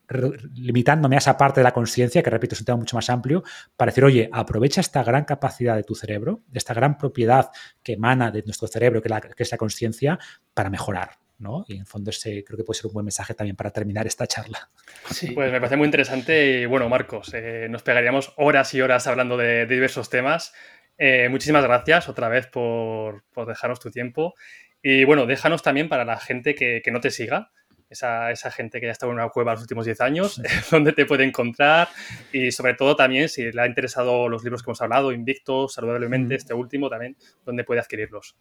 [0.54, 3.42] limitándome a esa parte de la conciencia, que repito, es un tema mucho más amplio,
[3.76, 7.50] para decir, oye, aprovecha esta gran capacidad de tu cerebro, esta gran propiedad
[7.82, 10.18] que emana de nuestro cerebro, que, es la conciencia,
[10.54, 11.18] para mejorar.
[11.38, 11.66] ¿no?
[11.68, 14.26] Y en fondo ese creo que puede ser un buen mensaje también para terminar esta
[14.26, 14.70] charla.
[15.10, 15.32] Sí.
[15.32, 19.36] Pues me parece muy interesante y bueno, Marcos, eh, nos pegaríamos horas y horas hablando
[19.36, 20.54] de diversos temas.
[20.98, 24.34] Eh, muchísimas gracias otra vez por, dejarnos tu tiempo.
[24.82, 27.50] Y bueno, déjanos también para la gente que, no te siga,
[27.88, 30.40] esa, gente que ya estado en una cueva los últimos 10 años,
[30.70, 31.88] dónde te puede encontrar
[32.32, 36.34] y sobre todo también si le ha interesado los libros que hemos hablado, Invicto, Saludablemente,
[36.34, 38.36] este último también, dónde puede adquirirlos.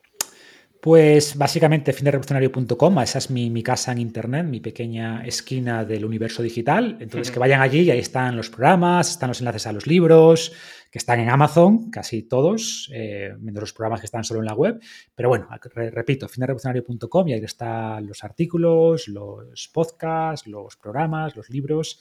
[0.86, 6.98] Pues básicamente finderevolucionario.com, esa es mi, casa en internet, mi pequeña esquina del universo digital.
[7.00, 10.54] Entonces que vayan allí y ahí están los programas, están los enlaces a los libros,
[10.92, 14.54] que están en Amazon, casi todos, eh, menos los programas que están solo en la
[14.54, 14.80] web.
[15.16, 22.00] Pero bueno, repito, finderevolucionario.com y ahí están los artículos, los podcasts, los programas, los libros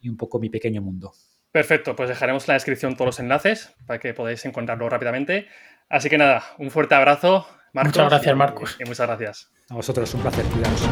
[0.00, 1.12] y un poco mi pequeño mundo.
[1.50, 5.48] Perfecto, pues dejaremos en la descripción todos los enlaces para que podáis encontrarlo rápidamente.
[5.90, 8.76] Así que nada, un fuerte abrazo muchas gracias, Marcos.
[8.78, 9.50] Y, muchas gracias.
[9.70, 10.44] A vosotros, un placer.
[10.46, 10.88] Cuidados.